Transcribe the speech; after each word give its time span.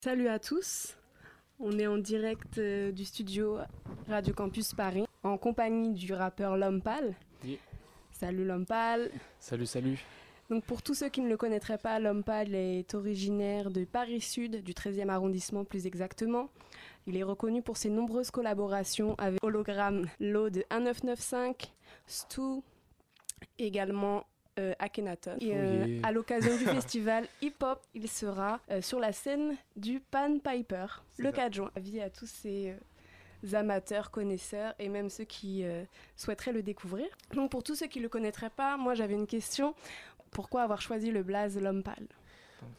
Salut 0.00 0.28
à 0.28 0.38
tous. 0.38 0.96
On 1.58 1.76
est 1.76 1.88
en 1.88 1.98
direct 1.98 2.58
euh, 2.58 2.92
du 2.92 3.04
studio 3.04 3.58
Radio 4.08 4.32
Campus 4.32 4.72
Paris 4.72 5.04
en 5.24 5.36
compagnie 5.36 5.92
du 5.92 6.14
rappeur 6.14 6.56
Lompal. 6.56 7.16
Yeah. 7.44 7.58
Salut 8.12 8.44
Lompal. 8.44 9.10
Salut, 9.40 9.66
salut. 9.66 9.98
Donc 10.50 10.64
pour 10.64 10.82
tous 10.82 10.94
ceux 10.94 11.08
qui 11.08 11.20
ne 11.20 11.28
le 11.28 11.36
connaîtraient 11.36 11.78
pas, 11.78 11.98
Lompal 11.98 12.54
est 12.54 12.94
originaire 12.94 13.72
de 13.72 13.84
Paris 13.84 14.20
Sud, 14.20 14.62
du 14.62 14.72
13e 14.72 15.08
arrondissement 15.08 15.64
plus 15.64 15.84
exactement. 15.88 16.48
Il 17.08 17.16
est 17.16 17.24
reconnu 17.24 17.60
pour 17.60 17.76
ses 17.76 17.90
nombreuses 17.90 18.30
collaborations 18.30 19.16
avec 19.18 19.42
Hologram, 19.42 20.06
Low 20.20 20.48
de 20.48 20.64
1995, 20.70 21.54
Stu, 22.06 22.62
également 23.58 24.24
euh, 24.58 24.72
Akhenaton. 24.78 25.36
Et, 25.40 25.52
euh, 25.54 25.84
Oh 25.84 25.86
yeah. 25.88 26.06
à 26.06 26.12
l'occasion 26.12 26.56
du 26.56 26.64
festival 26.80 27.26
Hip 27.42 27.54
Hop, 27.62 27.80
il 27.94 28.08
sera 28.08 28.60
euh, 28.70 28.80
sur 28.82 28.98
la 28.98 29.12
scène 29.12 29.56
du 29.76 30.00
Pan 30.00 30.38
Piper 30.38 30.86
le 31.18 31.26
ça. 31.30 31.32
4 31.32 31.54
juin. 31.54 31.70
Avis 31.76 32.00
à 32.00 32.10
tous 32.10 32.26
ces 32.26 32.74
euh, 33.44 33.54
amateurs, 33.56 34.10
connaisseurs 34.10 34.74
et 34.78 34.88
même 34.88 35.10
ceux 35.10 35.24
qui 35.24 35.64
euh, 35.64 35.84
souhaiteraient 36.16 36.52
le 36.52 36.62
découvrir. 36.62 37.06
Donc 37.34 37.50
pour 37.50 37.62
tous 37.62 37.74
ceux 37.76 37.86
qui 37.86 37.98
ne 37.98 38.04
le 38.04 38.08
connaîtraient 38.08 38.50
pas, 38.50 38.76
moi 38.76 38.94
j'avais 38.94 39.14
une 39.14 39.26
question. 39.26 39.74
Pourquoi 40.30 40.62
avoir 40.62 40.80
choisi 40.82 41.10
le 41.10 41.22
blaze 41.22 41.58
Lompal 41.58 42.06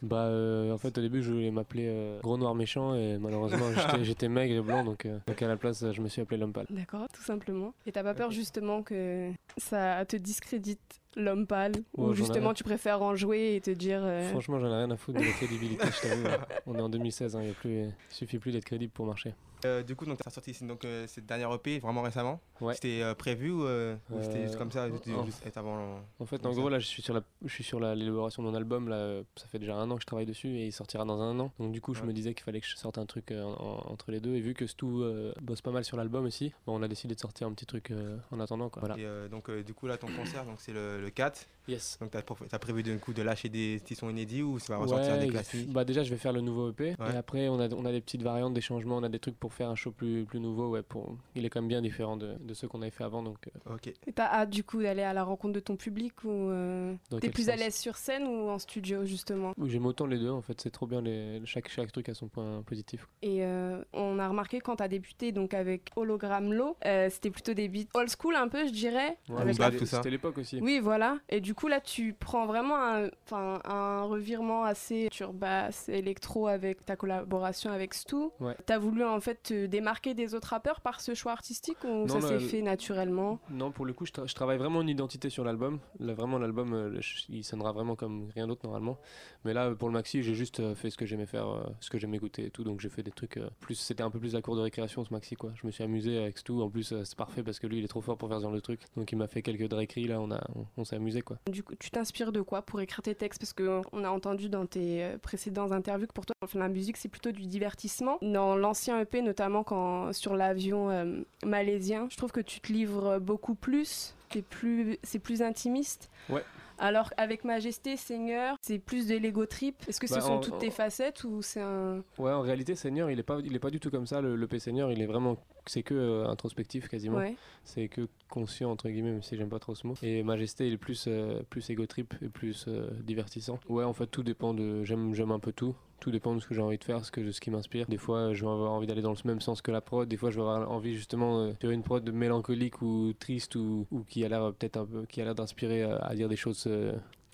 Bah, 0.02 0.26
euh, 0.26 0.70
en 0.72 0.78
fait, 0.78 0.96
au 0.96 1.00
début, 1.00 1.20
je 1.22 1.32
voulais 1.32 1.50
m'appeler 1.50 1.86
euh, 1.88 2.20
Gros 2.20 2.36
Noir 2.38 2.54
Méchant 2.54 2.94
et 2.94 3.18
malheureusement, 3.18 3.72
j'étais- 3.74 4.04
j'étais 4.04 4.28
maigre 4.28 4.54
et 4.54 4.60
blanc, 4.60 4.84
donc, 4.84 5.04
euh, 5.06 5.18
donc 5.26 5.42
à 5.42 5.48
la 5.48 5.56
place, 5.56 5.90
je 5.90 6.00
me 6.00 6.08
suis 6.08 6.20
appelé 6.22 6.36
Lompal. 6.38 6.66
D'accord, 6.70 7.08
tout 7.12 7.22
simplement. 7.22 7.74
Et 7.86 7.92
t'as 7.92 8.04
pas 8.04 8.14
peur 8.14 8.30
justement 8.30 8.82
que 8.84 9.32
ça 9.56 10.04
te 10.04 10.14
discrédite 10.16 11.00
l'homme 11.16 11.46
pâle 11.46 11.72
Ouais, 11.96 12.06
Ou 12.10 12.14
justement 12.14 12.54
tu 12.54 12.64
préfères 12.64 13.02
en 13.02 13.14
jouer 13.16 13.54
et 13.56 13.60
te 13.60 13.70
dire... 13.70 14.00
euh, 14.02 14.28
Franchement, 14.30 14.58
j'en 14.60 14.68
ai 14.68 14.76
rien 14.76 14.90
à 14.90 14.96
foutre 14.96 15.18
de 15.20 15.24
la 15.24 15.32
crédibilité, 15.32 15.84
je 15.86 16.08
t'avoue. 16.08 16.28
On 16.66 16.74
est 16.76 16.82
en 16.82 16.88
2016, 16.88 17.36
hein, 17.36 17.42
il 17.64 17.70
ne 17.70 17.90
suffit 18.10 18.38
plus 18.38 18.52
d'être 18.52 18.64
crédible 18.64 18.92
pour 18.92 19.06
marcher. 19.06 19.34
Euh, 19.66 19.82
du 19.82 19.94
coup, 19.94 20.06
donc, 20.06 20.16
tu 20.16 20.26
as 20.26 20.30
sorti 20.30 20.56
donc, 20.64 20.86
euh, 20.86 21.06
cette 21.06 21.26
dernière 21.26 21.52
EP 21.52 21.80
vraiment 21.80 22.00
récemment. 22.00 22.40
Ouais. 22.62 22.72
C'était 22.72 23.02
euh, 23.02 23.14
prévu 23.14 23.50
ou, 23.50 23.64
euh, 23.66 23.94
ou 24.10 24.22
c'était 24.22 24.44
juste 24.44 24.56
comme 24.56 24.72
ça, 24.72 24.86
en- 24.88 25.24
juste 25.26 25.54
avant 25.54 26.00
En 26.18 26.24
fait, 26.24 26.46
en 26.46 26.52
gros, 26.54 26.70
là, 26.70 26.78
je 26.78 26.86
suis 26.86 27.02
sur 27.02 27.12
la, 27.12 27.20
je 27.44 27.52
suis 27.52 27.62
sur 27.64 27.78
la- 27.78 27.94
l'élaboration 27.94 28.42
de 28.42 28.48
mon 28.48 28.54
album. 28.54 28.88
Là, 28.88 29.20
ça 29.36 29.46
fait 29.48 29.58
déjà 29.58 29.74
un 29.76 29.90
an 29.90 29.96
que 29.96 30.00
je 30.00 30.06
travaille 30.06 30.24
dessus 30.24 30.48
et 30.48 30.64
il 30.68 30.72
sortira 30.72 31.04
dans 31.04 31.20
un 31.20 31.38
an. 31.40 31.52
Donc 31.58 31.72
du 31.72 31.82
coup, 31.82 31.92
je 31.92 32.00
Ouais. 32.00 32.06
me 32.06 32.14
disais 32.14 32.32
qu'il 32.32 32.42
fallait 32.42 32.62
que 32.62 32.66
je 32.66 32.74
sorte 32.76 32.96
un 32.96 33.04
truc 33.04 33.32
euh, 33.32 33.42
en- 33.44 33.84
entre 33.90 34.12
les 34.12 34.20
deux. 34.20 34.34
Et 34.34 34.40
vu 34.40 34.54
que 34.54 34.66
Stu 34.66 34.86
euh, 34.86 35.32
bosse 35.42 35.60
pas 35.60 35.72
mal 35.72 35.84
sur 35.84 35.98
l'album 35.98 36.24
aussi, 36.24 36.54
bon, 36.66 36.78
on 36.78 36.82
a 36.82 36.88
décidé 36.88 37.14
de 37.14 37.20
sortir 37.20 37.46
un 37.46 37.52
petit 37.52 37.66
truc 37.66 37.90
euh, 37.90 38.16
en 38.30 38.40
attendant. 38.40 38.70
Quoi. 38.70 38.80
Voilà. 38.80 38.96
Et 38.96 39.04
euh, 39.04 39.28
donc, 39.28 39.50
euh, 39.50 39.62
du 39.62 39.74
coup, 39.74 39.86
là, 39.86 39.98
ton 39.98 40.06
concert, 40.16 40.46
donc 40.46 40.54
c'est 40.62 40.72
le, 40.72 40.99
le 41.00 41.10
4. 41.10 41.46
Yes. 41.68 41.98
Donc, 42.00 42.10
tu 42.10 42.16
as, 42.16 42.58
prévu 42.58 42.82
d'un 42.82 42.98
coup 42.98 43.12
de 43.12 43.22
lâcher 43.22 43.48
des 43.48 43.78
petits 43.78 43.94
sons 43.94 44.10
inédits 44.10 44.42
ou 44.42 44.58
ça 44.58 44.74
va 44.74 44.80
ressortir 44.80 45.18
des 45.18 45.28
classiques? 45.28 45.70
bah 45.72 45.84
déjà 45.84 46.02
je 46.02 46.10
vais 46.10 46.16
faire 46.16 46.32
le 46.32 46.40
nouveau 46.40 46.70
EP 46.70 46.96
Ouais. 46.98 47.12
et 47.12 47.16
après 47.16 47.48
on 47.48 47.60
a, 47.60 47.68
on 47.68 47.84
a 47.84 47.92
des 47.92 48.00
petites 48.00 48.22
variantes, 48.22 48.54
des 48.54 48.60
changements, 48.60 48.96
on 48.96 49.02
a 49.02 49.08
des 49.08 49.18
trucs 49.18 49.38
pour 49.38 49.52
faire 49.52 49.70
un 49.70 49.76
show 49.76 49.92
plus, 49.92 50.24
plus 50.24 50.40
nouveau. 50.40 50.70
Ouais, 50.70 50.82
pour... 50.82 51.16
Il 51.36 51.44
est 51.44 51.50
quand 51.50 51.60
même 51.60 51.68
bien 51.68 51.82
différent 51.82 52.16
de, 52.16 52.34
de 52.40 52.54
ceux 52.54 52.66
qu'on 52.66 52.82
avait 52.82 52.90
fait 52.90 53.04
avant 53.04 53.22
donc 53.22 53.48
euh, 53.48 53.74
Ok. 53.74 53.88
Et 53.88 54.12
t'as 54.12 54.26
hâte 54.26 54.50
du 54.50 54.64
coup 54.64 54.82
d'aller 54.82 55.02
à 55.02 55.12
la 55.12 55.22
rencontre 55.22 55.54
de 55.54 55.60
ton 55.60 55.76
public 55.76 56.24
ou 56.24 56.30
euh, 56.50 56.94
t'es 57.20 57.30
plus 57.30 57.48
à 57.50 57.56
l'aise 57.56 57.76
sur 57.76 57.96
scène 57.96 58.24
ou 58.24 58.48
en 58.48 58.58
studio 58.58 59.04
justement? 59.04 59.52
J'aime 59.64 59.86
autant 59.86 60.06
les 60.06 60.18
deux 60.18 60.30
en 60.30 60.42
fait, 60.42 60.60
c'est 60.60 60.70
trop 60.70 60.86
bien, 60.86 61.00
les... 61.00 61.40
chaque, 61.44 61.68
chaque 61.68 61.92
truc 61.92 62.08
a 62.08 62.14
son 62.14 62.28
point 62.28 62.62
positif. 62.62 63.06
Et 63.22 63.44
euh, 63.44 63.80
on 63.92 64.18
a 64.18 64.28
remarqué 64.28 64.60
quand 64.60 64.76
t'as 64.76 64.88
débuté 64.88 65.30
donc 65.30 65.54
avec 65.54 65.90
Hologram 65.94 66.52
Low, 66.52 66.76
euh, 66.84 67.08
c'était 67.10 67.30
plutôt 67.30 67.54
des 67.54 67.68
beats 67.68 67.88
old 67.94 68.10
school 68.10 68.34
un 68.34 68.48
peu 68.48 68.66
je 68.66 68.72
dirais. 68.72 69.16
Ouais, 69.28 69.40
Avec. 69.40 69.86
C'était 69.86 70.10
l'époque 70.10 70.38
aussi. 70.38 70.58
Oui, 70.60 70.80
voilà. 70.82 70.89
Et 71.28 71.40
du 71.40 71.54
coup, 71.54 71.68
là, 71.68 71.80
tu 71.80 72.14
prends 72.14 72.46
vraiment 72.46 72.76
un, 72.76 73.08
un 73.32 74.02
revirement 74.02 74.64
assez 74.64 75.08
sur 75.12 75.32
basse, 75.32 75.88
électro 75.88 76.46
avec 76.46 76.84
ta 76.84 76.96
collaboration 76.96 77.70
avec 77.70 77.94
Stu. 77.94 78.16
Ouais. 78.40 78.56
T'as 78.66 78.78
voulu 78.78 79.04
en 79.04 79.20
fait 79.20 79.42
te 79.42 79.66
démarquer 79.66 80.14
des 80.14 80.34
autres 80.34 80.48
rappeurs 80.48 80.80
par 80.80 81.00
ce 81.00 81.14
choix 81.14 81.32
artistique 81.32 81.78
ou 81.84 82.08
ça 82.08 82.20
s'est 82.20 82.40
fait 82.40 82.62
naturellement? 82.62 83.38
Non, 83.50 83.70
pour 83.70 83.84
le 83.86 83.92
coup, 83.92 84.06
je, 84.06 84.12
tra- 84.12 84.28
je 84.28 84.34
travaille 84.34 84.58
vraiment 84.58 84.82
une 84.82 84.88
identité 84.88 85.30
sur 85.30 85.44
l'album. 85.44 85.78
Là, 85.98 86.14
vraiment, 86.14 86.38
l'album, 86.38 86.72
euh, 86.72 87.00
il 87.28 87.44
sonnera 87.44 87.72
vraiment 87.72 87.96
comme 87.96 88.28
rien 88.34 88.46
d'autre 88.46 88.62
normalement. 88.64 88.98
Mais 89.44 89.54
là, 89.54 89.74
pour 89.74 89.88
le 89.88 89.94
maxi, 89.94 90.22
j'ai 90.22 90.34
juste 90.34 90.60
euh, 90.60 90.74
fait 90.74 90.90
ce 90.90 90.96
que 90.96 91.06
j'aimais 91.06 91.26
faire, 91.26 91.48
euh, 91.48 91.62
ce 91.80 91.90
que 91.90 91.98
j'aimais 91.98 92.16
écouter 92.16 92.46
et 92.46 92.50
tout. 92.50 92.64
Donc, 92.64 92.80
j'ai 92.80 92.88
fait 92.88 93.02
des 93.02 93.12
trucs 93.12 93.38
plus. 93.60 93.74
C'était 93.74 94.02
un 94.02 94.10
peu 94.10 94.18
plus 94.18 94.34
la 94.34 94.42
cour 94.42 94.56
de 94.56 94.60
récréation 94.60 95.04
ce 95.04 95.12
maxi, 95.12 95.36
quoi. 95.36 95.52
Je 95.54 95.66
me 95.66 95.72
suis 95.72 95.84
amusé 95.84 96.18
avec 96.18 96.38
Stu. 96.38 96.52
En 96.52 96.68
plus, 96.68 96.94
c'est 97.04 97.16
parfait 97.16 97.42
parce 97.42 97.58
que 97.58 97.66
lui, 97.66 97.78
il 97.78 97.84
est 97.84 97.88
trop 97.88 98.00
fort 98.00 98.18
pour 98.18 98.28
faire 98.28 98.38
ce 98.38 98.42
genre 98.42 98.52
de 98.52 98.60
truc. 98.60 98.80
Donc, 98.96 99.10
il 99.12 99.16
m'a 99.16 99.28
fait 99.28 99.42
quelques 99.42 99.68
Drakery. 99.68 100.08
Là, 100.08 100.20
on, 100.20 100.30
a, 100.30 100.40
on, 100.76 100.79
on 100.80 100.84
s'est 100.84 100.96
amusé, 100.96 101.22
quoi. 101.22 101.38
Du 101.50 101.62
coup, 101.62 101.74
tu 101.78 101.90
t'inspires 101.90 102.32
de 102.32 102.40
quoi 102.40 102.62
pour 102.62 102.80
écrire 102.80 103.02
tes 103.02 103.14
textes? 103.14 103.40
Parce 103.40 103.52
que 103.52 103.80
on 103.92 104.04
a 104.04 104.10
entendu 104.10 104.48
dans 104.48 104.66
tes 104.66 105.04
euh, 105.04 105.18
précédentes 105.18 105.72
interviews 105.72 106.06
que 106.06 106.12
pour 106.12 106.26
toi, 106.26 106.34
la 106.54 106.68
musique, 106.68 106.96
c'est 106.96 107.08
plutôt 107.08 107.30
du 107.32 107.46
divertissement. 107.46 108.18
Dans 108.22 108.56
l'ancien 108.56 109.00
EP, 109.00 109.22
notamment 109.22 109.62
quand 109.62 110.12
sur 110.12 110.34
l'avion 110.34 110.90
euh, 110.90 111.20
malaisien, 111.44 112.08
je 112.10 112.16
trouve 112.16 112.32
que 112.32 112.40
tu 112.40 112.60
te 112.60 112.72
livres 112.72 113.18
beaucoup 113.18 113.54
plus. 113.54 114.14
T'es 114.30 114.42
plus, 114.42 114.98
c'est 115.02 115.18
plus 115.18 115.42
intimiste. 115.42 116.10
Ouais. 116.28 116.42
Alors 116.78 117.12
avec 117.18 117.44
Majesté, 117.44 117.96
Seigneur, 117.98 118.56
c'est 118.62 118.78
plus 118.78 119.06
de 119.06 119.14
l'ego 119.16 119.44
trip. 119.44 119.76
Est-ce 119.86 120.00
que 120.00 120.06
ce 120.06 120.14
Bah, 120.14 120.20
sont 120.22 120.32
en- 120.34 120.40
toutes 120.40 120.58
tes 120.58 120.70
facettes 120.70 121.24
ou 121.24 121.42
c'est 121.42 121.60
un 121.60 122.02
Ouais, 122.18 122.32
en 122.32 122.40
réalité, 122.40 122.74
Seigneur, 122.74 123.10
il 123.10 123.18
est 123.18 123.22
pas, 123.22 123.38
il 123.44 123.54
est 123.54 123.58
pas 123.58 123.68
du 123.70 123.80
tout 123.80 123.90
comme 123.90 124.06
ça. 124.06 124.20
Le, 124.22 124.34
le 124.34 124.46
P 124.46 124.58
Seigneur, 124.58 124.90
il 124.90 125.02
est 125.02 125.06
vraiment. 125.06 125.36
C'est 125.66 125.82
que 125.82 125.94
euh, 125.94 126.26
introspectif 126.28 126.88
quasiment. 126.88 127.18
ouais. 127.18 127.36
c'est 127.64 127.88
que 127.88 128.08
conscient 128.28 128.70
entre 128.70 128.88
guillemets 128.88 129.12
même 129.12 129.22
si 129.22 129.36
j'aime 129.36 129.48
pas 129.48 129.58
trop 129.58 129.74
ce 129.74 129.86
mot. 129.86 129.94
Et 130.02 130.22
majesté 130.22 130.66
il 130.66 130.72
est 130.72 130.78
plus 130.78 131.04
euh, 131.08 131.42
plus 131.50 131.68
ego 131.70 131.86
trip 131.86 132.14
et 132.22 132.28
plus 132.28 132.64
euh, 132.68 132.88
divertissant. 133.02 133.58
Ouais 133.68 133.84
en 133.84 133.92
fait 133.92 134.06
tout 134.06 134.22
dépend 134.22 134.54
de 134.54 134.84
j'aime 134.84 135.14
j'aime 135.14 135.30
un 135.32 135.38
peu 135.38 135.52
tout. 135.52 135.74
Tout 136.00 136.10
dépend 136.10 136.34
de 136.34 136.40
ce 136.40 136.46
que 136.46 136.54
j'ai 136.54 136.62
envie 136.62 136.78
de 136.78 136.84
faire 136.84 137.04
ce 137.04 137.10
que 137.10 137.30
ce 137.30 137.40
qui 137.42 137.50
m'inspire. 137.50 137.86
Des 137.86 137.98
fois 137.98 138.18
euh, 138.18 138.34
je 138.34 138.42
vais 138.44 138.50
avoir 138.50 138.72
envie 138.72 138.86
d'aller 138.86 139.02
dans 139.02 139.10
le 139.12 139.16
même 139.26 139.40
sens 139.40 139.60
que 139.60 139.70
la 139.70 139.80
prod. 139.82 140.08
Des 140.08 140.16
fois 140.16 140.30
je 140.30 140.36
vais 140.36 140.42
avoir 140.42 140.70
envie 140.70 140.94
justement 140.94 141.40
euh, 141.40 141.52
de 141.52 141.56
faire 141.58 141.70
une 141.70 141.82
prod 141.82 142.08
mélancolique 142.10 142.80
ou 142.80 143.12
triste 143.18 143.54
ou, 143.56 143.86
ou 143.90 144.04
qui 144.04 144.24
a 144.24 144.28
l'air 144.28 144.42
euh, 144.44 144.52
peut-être 144.52 144.78
un 144.78 144.86
peu 144.86 145.04
qui 145.06 145.20
a 145.20 145.24
l'air 145.24 145.34
d'inspirer 145.34 145.82
euh, 145.82 145.98
à 146.00 146.14
dire 146.14 146.28
des 146.28 146.36
choses 146.36 146.66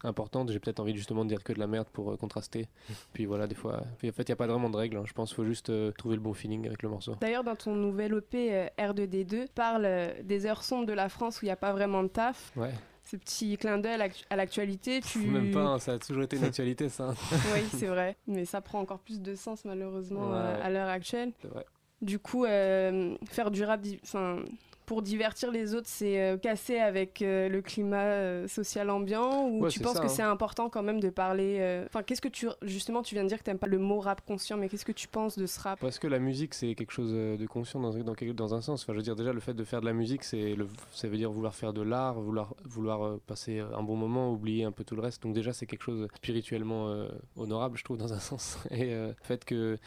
importantes 0.04 0.50
j'ai 0.50 0.60
peut-être 0.60 0.80
envie 0.80 0.94
justement 0.96 1.24
de 1.24 1.28
dire 1.30 1.42
que 1.42 1.52
de 1.52 1.58
la 1.58 1.66
merde 1.66 1.88
pour 1.92 2.10
euh, 2.12 2.16
contraster 2.16 2.68
puis 3.12 3.24
voilà 3.26 3.46
des 3.46 3.54
fois 3.54 3.82
Puis, 3.98 4.08
en 4.08 4.12
fait 4.12 4.22
il 4.24 4.28
y 4.28 4.32
a 4.32 4.36
pas 4.36 4.46
vraiment 4.46 4.70
de 4.70 4.76
règles 4.76 4.96
hein. 4.98 5.04
je 5.06 5.12
pense 5.12 5.30
qu'il 5.30 5.36
faut 5.36 5.44
juste 5.44 5.70
euh, 5.70 5.90
trouver 5.92 6.16
le 6.16 6.22
bon 6.22 6.34
feeling 6.34 6.66
avec 6.66 6.82
le 6.82 6.88
morceau 6.88 7.14
D'ailleurs, 7.20 7.44
dans 7.44 7.56
ton 7.56 7.74
nouvel 7.74 8.14
EP 8.14 8.54
euh, 8.54 8.66
R2D2, 8.78 9.48
parle 9.54 9.84
euh, 9.86 10.12
des 10.22 10.46
heures 10.46 10.62
sombres 10.62 10.86
de 10.86 10.92
la 10.92 11.08
France 11.08 11.40
où 11.40 11.44
il 11.44 11.48
n'y 11.48 11.52
a 11.52 11.56
pas 11.56 11.72
vraiment 11.72 12.02
de 12.02 12.08
taf. 12.08 12.52
ouais 12.56 12.72
Ce 13.04 13.16
petit 13.16 13.56
clin 13.56 13.78
d'œil 13.78 13.94
à 13.94 13.96
l'actu- 13.98 14.24
à 14.30 14.36
l'actualité, 14.36 15.00
tu... 15.00 15.18
même 15.20 15.50
pas 15.52 15.60
hein, 15.64 15.78
ça 15.78 15.92
a 15.94 15.98
toujours 15.98 16.22
été 16.24 16.36
une 16.36 16.44
actualité 16.44 16.88
ça 16.88 17.08
oui, 17.54 17.62
c'est 17.72 17.86
vrai. 17.86 18.16
Mais 18.26 18.44
ça 18.44 18.60
prend 18.60 18.80
encore 18.80 18.98
plus 19.00 19.20
de 19.20 19.34
sens, 19.34 19.64
malheureusement, 19.64 20.30
Ouais. 20.30 20.36
à 20.62 20.70
l'heure 20.70 20.88
actuelle. 20.88 21.32
c'est 21.40 21.48
vrai 21.48 21.64
Du 22.02 22.18
coup, 22.18 22.44
euh, 22.44 23.16
faire 23.26 23.50
du 23.50 23.64
rap 23.64 23.80
enfin, 24.02 24.40
pour 24.86 25.02
divertir 25.02 25.50
les 25.50 25.74
autres, 25.74 25.88
c'est 25.88 26.20
euh, 26.20 26.36
casser 26.38 26.78
avec 26.78 27.20
euh, 27.20 27.48
le 27.48 27.60
climat 27.60 28.04
euh, 28.04 28.48
social 28.48 28.88
ambiant 28.88 29.48
Ou 29.48 29.64
Ouais, 29.64 29.70
tu 29.70 29.80
penses 29.80 29.94
ça, 29.94 30.00
que 30.00 30.06
hein. 30.06 30.08
c'est 30.08 30.22
important 30.22 30.70
quand 30.70 30.82
même 30.82 31.00
de 31.00 31.10
parler... 31.10 31.82
Enfin, 31.86 32.02
qu'est-ce 32.04 32.20
que 32.20 32.28
tu... 32.28 32.46
Justement, 32.62 33.02
tu 33.02 33.14
viens 33.14 33.24
de 33.24 33.28
dire 33.28 33.42
que 33.42 33.50
tu 33.50 33.56
pas 33.56 33.66
le 33.66 33.78
mot 33.78 33.98
rap 33.98 34.24
conscient, 34.24 34.56
mais 34.56 34.68
qu'est-ce 34.68 34.84
que 34.84 34.92
tu 34.92 35.08
penses 35.08 35.36
de 35.36 35.46
ce 35.46 35.60
rap? 35.60 35.80
Parce 35.80 35.98
que 35.98 36.06
la 36.06 36.20
musique, 36.20 36.54
c'est 36.54 36.74
quelque 36.74 36.92
chose 36.92 37.12
de 37.12 37.46
conscient 37.46 37.80
dans, 37.80 37.92
dans, 37.92 38.54
un 38.54 38.60
sens. 38.60 38.82
Enfin, 38.82 38.92
je 38.92 38.98
veux 38.98 39.02
dire, 39.02 39.16
déjà, 39.16 39.32
le 39.32 39.40
fait 39.40 39.54
de 39.54 39.64
faire 39.64 39.80
de 39.80 39.86
la 39.86 39.92
musique, 39.92 40.22
c'est 40.22 40.54
le, 40.54 40.68
ça 40.92 41.08
veut 41.08 41.16
dire 41.16 41.32
vouloir 41.32 41.54
faire 41.54 41.72
de 41.72 41.82
l'art, 41.82 42.20
vouloir, 42.20 42.54
vouloir 42.64 43.18
passer 43.26 43.58
un 43.58 43.82
bon 43.82 43.96
moment, 43.96 44.30
oublier 44.30 44.64
un 44.64 44.72
peu 44.72 44.84
tout 44.84 44.94
le 44.94 45.02
reste. 45.02 45.22
Donc, 45.22 45.34
déjà, 45.34 45.52
c'est 45.52 45.66
quelque 45.66 45.82
chose 45.82 46.06
spirituellement 46.14 46.88
euh, 46.88 47.08
honorable, 47.36 47.76
je 47.76 47.84
trouve, 47.84 47.96
dans 47.96 48.12
un 48.12 48.20
sens. 48.20 48.58
Et 48.70 48.94
euh, 48.94 49.08
le 49.08 49.24
fait 49.24 49.44
que, 49.44 49.78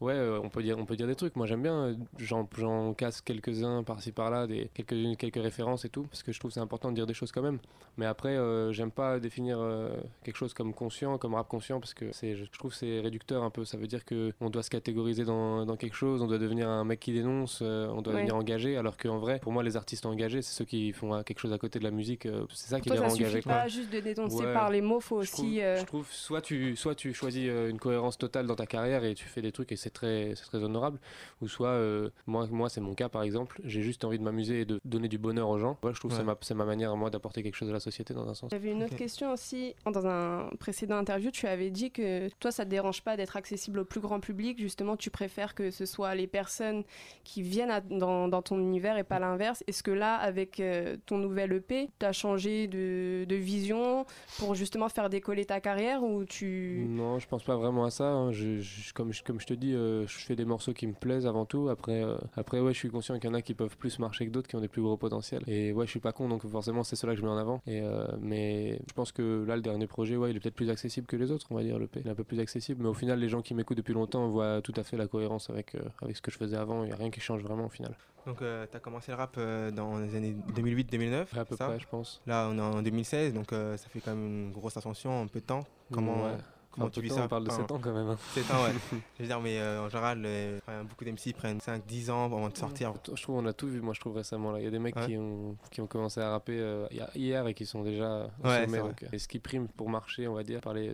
ouais, 0.00 0.18
on, 0.42 0.48
peut 0.48 0.62
dire, 0.62 0.78
on 0.78 0.84
peut 0.84 0.96
dire 0.96 1.06
des 1.06 1.16
trucs. 1.16 1.36
Moi, 1.36 1.46
j'aime 1.46 1.62
bien, 1.62 1.96
j'en, 2.18 2.48
j'en 2.56 2.92
casse 2.94 3.20
quelques-uns 3.20 3.84
par-ci 3.84 4.10
par-là, 4.10 4.47
des, 4.48 4.68
quelques, 4.74 5.16
quelques 5.18 5.42
références 5.42 5.84
et 5.84 5.88
tout, 5.88 6.02
parce 6.04 6.22
que 6.24 6.32
je 6.32 6.40
trouve 6.40 6.50
c'est 6.50 6.60
important 6.60 6.90
de 6.90 6.96
dire 6.96 7.06
des 7.06 7.14
choses 7.14 7.30
quand 7.32 7.42
même. 7.42 7.58
Mais 7.96 8.06
après, 8.06 8.36
euh, 8.36 8.72
j'aime 8.72 8.90
pas 8.90 9.20
définir 9.20 9.58
euh, 9.60 9.90
quelque 10.24 10.36
chose 10.36 10.54
comme 10.54 10.74
conscient, 10.74 11.18
comme 11.18 11.34
rap 11.34 11.46
conscient, 11.48 11.78
parce 11.80 11.94
que 11.94 12.10
c'est, 12.12 12.34
je 12.36 12.44
trouve 12.46 12.74
c'est 12.74 13.00
réducteur 13.00 13.42
un 13.44 13.50
peu. 13.50 13.64
Ça 13.64 13.76
veut 13.76 13.86
dire 13.86 14.04
que 14.04 14.32
on 14.40 14.50
doit 14.50 14.62
se 14.62 14.70
catégoriser 14.70 15.24
dans, 15.24 15.64
dans 15.66 15.76
quelque 15.76 15.94
chose, 15.96 16.22
on 16.22 16.26
doit 16.26 16.38
devenir 16.38 16.68
un 16.68 16.84
mec 16.84 17.00
qui 17.00 17.12
dénonce, 17.12 17.60
euh, 17.62 17.86
on 17.88 18.02
doit 18.02 18.14
Ouais. 18.14 18.20
devenir 18.20 18.36
engagé, 18.36 18.76
alors 18.76 18.96
qu'en 18.96 19.18
vrai, 19.18 19.38
pour 19.40 19.52
moi, 19.52 19.62
les 19.62 19.76
artistes 19.76 20.06
engagés, 20.06 20.42
c'est 20.42 20.54
ceux 20.54 20.64
qui 20.64 20.92
font 20.92 21.14
euh, 21.14 21.22
quelque 21.22 21.38
chose 21.40 21.52
à 21.52 21.58
côté 21.58 21.78
de 21.78 21.84
la 21.84 21.90
musique. 21.90 22.26
euh, 22.26 22.44
c'est 22.54 22.68
ça 22.70 22.80
qui 22.80 22.88
les 22.90 22.98
rend 22.98 23.12
engagés. 23.12 23.42
quoi. 23.42 23.52
pas 23.52 23.68
juste 23.68 23.92
de 23.92 24.00
dénoncer 24.00 24.44
Ouais. 24.46 24.52
par 24.54 24.70
les 24.70 24.80
mots, 24.80 25.00
faut 25.00 25.22
Je 25.22 25.30
trouve, 25.30 25.44
aussi... 25.44 25.60
euh, 25.62 25.76
je 25.78 25.84
trouve 25.84 26.06
soit 26.10 26.40
tu 26.40 26.74
soit 26.76 26.94
tu 26.94 27.12
choisis 27.12 27.48
une 27.68 27.78
cohérence 27.78 28.16
totale 28.16 28.46
dans 28.46 28.54
ta 28.56 28.66
carrière 28.66 29.04
et 29.04 29.14
tu 29.14 29.26
fais 29.26 29.42
des 29.42 29.52
trucs 29.52 29.70
et 29.72 29.76
c'est 29.76 29.90
très 29.90 30.32
très 30.34 30.62
honorable 30.62 30.98
ou 31.42 31.48
soit 31.48 31.78
moi 32.26 32.46
moi 32.50 32.68
c'est 32.68 32.80
mon 32.80 32.94
cas 32.94 33.08
par 33.08 33.22
exemple 33.22 33.60
j'ai 33.64 33.82
juste 33.82 34.04
envie 34.04 34.18
de 34.18 34.22
m'amuser 34.24 34.37
s'amuser 34.38 34.60
et 34.60 34.64
de 34.64 34.80
donner 34.84 35.08
du 35.08 35.18
bonheur 35.18 35.48
aux 35.48 35.58
gens. 35.58 35.76
Je 35.82 35.98
trouve 35.98 36.10
que 36.10 36.16
c'est 36.16 36.22
ma, 36.24 36.36
c'est 36.40 36.54
ma 36.54 36.64
manière, 36.64 36.94
moi, 36.96 37.10
d'apporter 37.10 37.42
quelque 37.42 37.54
chose 37.56 37.68
à 37.70 37.72
la 37.72 37.80
société 37.80 38.14
dans 38.14 38.28
un 38.28 38.34
sens. 38.34 38.50
J'avais 38.50 38.70
une 38.72 38.82
autre 38.84 38.96
question 38.96 39.32
aussi. 39.32 39.74
Dans 39.84 40.06
un 40.06 40.50
précédent 40.58 40.96
interview, 40.96 41.30
tu 41.30 41.46
avais 41.46 41.70
dit 41.70 41.90
que 41.90 42.28
toi, 42.38 42.50
ça 42.50 42.64
te 42.64 42.70
dérange 42.70 43.02
pas 43.02 43.16
d'être 43.16 43.36
accessible 43.36 43.80
au 43.80 43.84
plus 43.84 44.00
grand 44.00 44.20
public. 44.20 44.58
Justement, 44.58 44.96
tu 44.96 45.10
préfères 45.10 45.54
que 45.54 45.70
ce 45.70 45.86
soit 45.86 46.14
les 46.14 46.26
personnes 46.26 46.84
qui 47.24 47.42
viennent 47.42 47.70
à- 47.70 47.80
dans, 47.80 48.28
dans 48.28 48.42
ton 48.42 48.58
univers 48.58 48.96
et 48.98 49.04
pas 49.04 49.18
l'inverse. 49.18 49.62
Est-ce 49.66 49.82
que 49.82 49.90
là, 49.90 50.14
avec 50.16 50.60
euh, 50.60 50.96
ton 51.06 51.18
nouvel 51.18 51.52
EP, 51.52 51.88
tu 51.98 52.06
as 52.06 52.12
changé 52.12 52.66
de, 52.68 53.24
de 53.28 53.36
vision 53.36 54.06
pour 54.38 54.54
justement 54.54 54.88
faire 54.88 55.10
décoller 55.10 55.44
ta 55.44 55.60
carrière 55.60 56.02
ou 56.02 56.24
tu... 56.24 56.86
Non, 56.88 57.18
je 57.18 57.26
pense 57.26 57.42
pas 57.42 57.56
vraiment 57.56 57.84
à 57.84 57.90
ça. 57.90 58.04
hein. 58.08 58.32
Je, 58.32 58.60
je- 58.60 58.92
comme, 58.92 59.12
je, 59.12 59.22
comme 59.22 59.40
je 59.40 59.46
te 59.46 59.54
dis, 59.54 59.74
euh, 59.74 60.06
je 60.06 60.18
fais 60.18 60.36
des 60.36 60.44
morceaux 60.44 60.72
qui 60.72 60.86
me 60.86 60.92
plaisent 60.92 61.26
avant 61.26 61.44
tout. 61.44 61.68
Après, 61.68 62.02
euh, 62.02 62.16
après 62.36 62.60
ouais, 62.60 62.72
je 62.72 62.78
suis 62.78 62.90
conscient 62.90 63.18
qu'il 63.18 63.28
y 63.28 63.32
en 63.32 63.34
a 63.34 63.42
qui 63.42 63.54
peuvent 63.54 63.76
plus 63.76 63.98
marcher 63.98 64.24
que 64.28 64.32
d'autres, 64.34 64.48
qui 64.48 64.56
ont 64.56 64.60
des 64.60 64.68
plus 64.68 64.82
gros 64.82 64.96
potentiels. 64.96 65.42
Et 65.46 65.72
ouais, 65.72 65.86
je 65.86 65.90
suis 65.90 66.00
pas 66.00 66.12
con, 66.12 66.28
donc 66.28 66.46
forcément, 66.46 66.84
c'est 66.84 66.96
cela 66.96 67.14
que 67.14 67.20
je 67.20 67.24
mets 67.24 67.30
en 67.30 67.36
avant. 67.36 67.60
Et, 67.66 67.80
euh, 67.82 68.06
mais 68.20 68.80
je 68.88 68.92
pense 68.94 69.12
que 69.12 69.44
là, 69.46 69.56
le 69.56 69.62
dernier 69.62 69.86
projet, 69.86 70.16
ouais, 70.16 70.30
il 70.30 70.36
est 70.36 70.40
peut-être 70.40 70.54
plus 70.54 70.70
accessible 70.70 71.06
que 71.06 71.16
les 71.16 71.30
autres, 71.30 71.46
on 71.50 71.54
va 71.54 71.62
dire. 71.62 71.78
Le 71.78 71.86
P. 71.86 72.00
Il 72.02 72.06
est 72.08 72.10
un 72.10 72.14
peu 72.14 72.24
plus 72.24 72.40
accessible. 72.40 72.82
Mais 72.82 72.88
au 72.88 72.94
final, 72.94 73.18
les 73.18 73.28
gens 73.28 73.42
qui 73.42 73.54
m'écoutent 73.54 73.76
depuis 73.76 73.94
longtemps 73.94 74.28
voient 74.28 74.60
tout 74.62 74.74
à 74.76 74.82
fait 74.82 74.96
la 74.96 75.06
cohérence 75.06 75.50
avec, 75.50 75.74
euh, 75.74 75.80
avec 76.02 76.16
ce 76.16 76.22
que 76.22 76.30
je 76.30 76.36
faisais 76.36 76.56
avant. 76.56 76.82
Il 76.84 76.88
n'y 76.88 76.92
a 76.92 76.96
rien 76.96 77.10
qui 77.10 77.20
change 77.20 77.42
vraiment 77.42 77.66
au 77.66 77.70
final. 77.70 77.94
Donc, 78.26 78.38
tu 78.40 78.44
as 78.44 78.80
commencé 78.80 79.10
le 79.10 79.16
rap 79.16 79.36
euh, 79.38 79.70
dans 79.70 79.98
les 79.98 80.14
années 80.14 80.36
2008-2009. 80.54 81.38
À 81.38 81.44
peu 81.46 81.56
ça 81.56 81.66
près, 81.68 81.80
je 81.80 81.86
pense. 81.88 82.20
Là, 82.26 82.48
on 82.50 82.58
est 82.58 82.60
en 82.60 82.82
2016, 82.82 83.32
donc 83.32 83.52
euh, 83.52 83.76
ça 83.78 83.88
fait 83.88 84.00
quand 84.00 84.14
même 84.14 84.26
une 84.26 84.52
grosse 84.52 84.76
ascension 84.76 85.22
en 85.22 85.26
peu 85.28 85.40
de 85.40 85.46
temps. 85.46 85.64
Comment, 85.90 86.24
Ouais. 86.24 86.32
Comment 86.78 86.90
tu 86.90 87.00
vis 87.00 87.10
ça 87.10 87.24
On 87.24 87.28
parle 87.28 87.44
de 87.44 87.50
Enfin, 87.50 87.60
7 87.62 87.72
ans 87.72 87.78
quand 87.82 87.92
même. 87.92 88.08
hein. 88.08 88.16
7 88.34 88.50
ans, 88.50 88.62
ouais. 88.64 88.72
je 89.18 89.22
veux 89.22 89.28
dire, 89.28 89.40
mais 89.40 89.58
euh, 89.58 89.82
en 89.82 89.88
général, 89.88 90.22
euh, 90.24 90.58
beaucoup 90.88 91.04
d'MC 91.04 91.32
prennent 91.36 91.58
5-10 91.58 92.10
ans 92.10 92.24
avant 92.26 92.48
de 92.48 92.56
sortir. 92.56 92.92
Je 93.14 93.20
trouve 93.22 93.36
on 93.36 93.46
a 93.46 93.52
tout 93.52 93.66
vu, 93.68 93.80
moi 93.80 93.94
je 93.94 94.00
trouve 94.00 94.16
récemment. 94.16 94.56
Il 94.56 94.64
y 94.64 94.66
a 94.66 94.70
des 94.70 94.78
mecs 94.78 94.96
Ouais. 94.96 95.06
qui, 95.06 95.16
ont, 95.16 95.56
qui 95.70 95.80
ont 95.80 95.86
commencé 95.86 96.20
à 96.20 96.30
rapper 96.30 96.58
euh, 96.58 96.86
hi- 96.90 97.00
hier 97.18 97.46
et 97.46 97.54
qui 97.54 97.66
sont 97.66 97.82
déjà 97.82 98.28
au 98.42 98.46
Ouais, 98.48 98.64
sommet. 98.64 98.78
donc, 98.78 99.04
et 99.12 99.18
ce 99.18 99.28
qui 99.28 99.38
prime 99.38 99.68
pour 99.68 99.90
marcher, 99.90 100.26
on 100.28 100.34
va 100.34 100.42
dire, 100.44 100.60
parler 100.60 100.92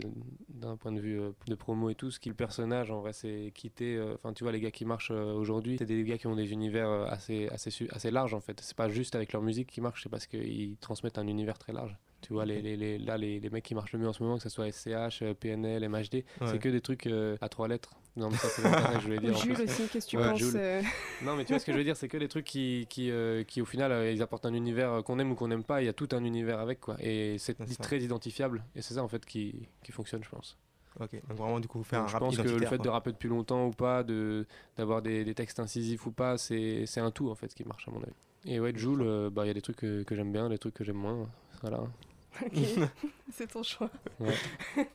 d'un 0.49 0.77
point 0.77 0.93
de 0.93 1.01
vue 1.01 1.21
de 1.47 1.55
promo 1.55 1.91
et 1.91 1.95
tout, 1.95 2.11
ce 2.11 2.19
qui 2.21 2.29
le 2.29 2.35
personnage 2.35 2.91
en 2.91 3.01
vrai 3.01 3.13
c'est 3.13 3.53
quitter. 3.55 4.01
Enfin 4.15 4.33
tu 4.33 4.45
vois 4.45 4.53
les 4.53 4.61
gars 4.61 4.71
qui 4.71 4.85
marchent 4.85 5.11
aujourd'hui, 5.11 5.77
c'est 5.79 5.87
des 5.87 6.03
gars 6.05 6.19
qui 6.19 6.27
ont 6.27 6.37
des 6.37 6.53
univers 6.53 6.89
assez, 7.11 7.49
assez, 7.49 7.71
assez 7.91 8.11
larges 8.11 8.35
en 8.35 8.41
fait. 8.41 8.61
C'est 8.61 8.77
pas 8.77 8.89
juste 8.89 9.15
avec 9.15 9.33
leur 9.33 9.43
musique 9.43 9.69
qui 9.71 9.81
marche, 9.81 10.03
c'est 10.05 10.09
parce 10.09 10.27
qu'ils 10.27 10.77
transmettent 10.79 11.19
un 11.19 11.27
univers 11.27 11.59
très 11.59 11.73
large. 11.73 11.97
Tu 12.27 12.33
vois, 12.33 12.45
les, 12.47 12.63
les, 12.63 12.77
les- 12.77 12.99
là, 12.99 13.17
les, 13.19 13.39
les 13.39 13.51
mecs 13.51 13.65
qui 13.65 13.75
marchent 13.75 13.93
le 13.93 13.99
mieux 13.99 14.09
en 14.09 14.13
ce 14.13 14.23
moment, 14.23 14.37
que 14.37 14.43
ce 14.43 14.49
soit 14.49 14.71
SCH, 14.73 15.23
euh, 15.23 15.35
PNL, 15.35 15.87
MHD, 15.89 16.15
Ouais. 16.15 16.25
c'est 16.47 16.59
que 16.59 16.69
des 16.69 16.81
trucs 16.81 17.07
euh, 17.07 17.37
à 17.41 17.49
trois 17.49 17.69
lettres. 17.69 17.91
Non, 18.17 18.31
mais 18.31 18.37
ça, 18.37 18.49
c'est 18.49 18.63
que 18.63 19.01
je 19.01 19.05
voulais 19.07 19.19
dire. 19.19 19.37
Jules 19.37 19.61
aussi, 19.61 19.89
qu'est-ce 19.89 20.07
que 20.07 20.11
tu 20.11 20.17
Ouais, 20.17 20.31
penses 20.31 20.43
euh, 20.55 20.81
Non, 21.23 21.35
mais 21.37 21.45
tu 21.45 21.53
vois 21.53 21.59
ce 21.59 21.67
que 21.67 21.73
je 21.73 21.77
veux 21.79 21.85
dire, 21.85 21.97
c'est 21.97 22.09
que 22.09 22.17
les 22.17 22.29
trucs 22.29 22.45
qui, 22.45 22.87
qui, 22.89 23.11
euh, 23.11 23.43
qui 23.45 23.61
au 23.61 23.65
final, 23.65 23.91
euh, 23.93 24.13
ils 24.13 24.23
apportent 24.23 24.47
un 24.47 24.55
univers 24.55 25.03
qu'on 25.05 25.19
aime 25.19 25.33
ou 25.33 25.35
qu'on 25.35 25.49
n'aime 25.49 25.65
pas. 25.65 25.83
Il 25.83 25.87
y 25.87 25.89
a 25.89 25.93
tout 25.93 26.09
un 26.13 26.23
univers 26.25 26.61
avec, 26.61 26.81
quoi. 26.81 26.97
Et 27.01 27.37
c'est 27.39 27.55
très 27.81 27.99
identifiable. 28.01 28.65
Et 28.77 28.83
c'est 28.83 28.95
ça, 28.95 29.03
en 29.03 29.09
fait, 29.09 29.25
qui, 29.27 29.69
qui 29.83 29.93
fonctionne, 29.93 30.23
je 30.25 30.29
pense. 30.31 30.57
Ok, 31.01 31.11
donc 31.29 31.37
vraiment, 31.37 31.59
du 31.59 31.67
coup, 31.67 31.83
faire 31.83 31.99
Donc, 31.99 32.07
un 32.07 32.09
je 32.09 32.13
rap 32.15 32.21
pense 32.23 32.37
que 32.37 32.43
le 32.49 32.67
fait 32.67 32.79
de 32.79 32.89
rapper 32.89 33.11
depuis 33.11 33.29
longtemps 33.29 33.67
ou 33.67 33.71
pas, 33.73 34.05
de 34.05 34.47
d'avoir 34.77 35.03
des, 35.03 35.25
des 35.25 35.35
textes 35.35 35.59
incisifs 35.59 36.07
ou 36.07 36.13
pas, 36.13 36.39
c'est 36.39 36.87
c'est 36.87 37.01
un 37.01 37.11
tout, 37.11 37.31
en 37.31 37.35
fait, 37.35 37.53
qui 37.53 37.65
marche, 37.65 37.89
à 37.89 37.91
mon 37.91 38.01
avis. 38.01 38.13
Et 38.47 38.61
ouais, 38.61 38.73
Joule, 38.77 39.03
euh, 39.03 39.29
bah, 39.29 39.45
il 39.45 39.49
y 39.49 39.51
a 39.51 39.55
des 39.55 39.61
trucs 39.63 39.79
que, 39.79 40.05
que 40.05 40.15
j'aime 40.15 40.31
bien, 40.31 40.49
des 40.49 40.59
trucs 40.59 40.75
que 40.75 40.85
j'aime 40.85 40.95
moins. 40.99 41.29
Voilà. 41.63 41.81
Ok, 42.43 42.53
c'est 43.33 43.51
ton 43.53 43.63
choix. 43.63 43.91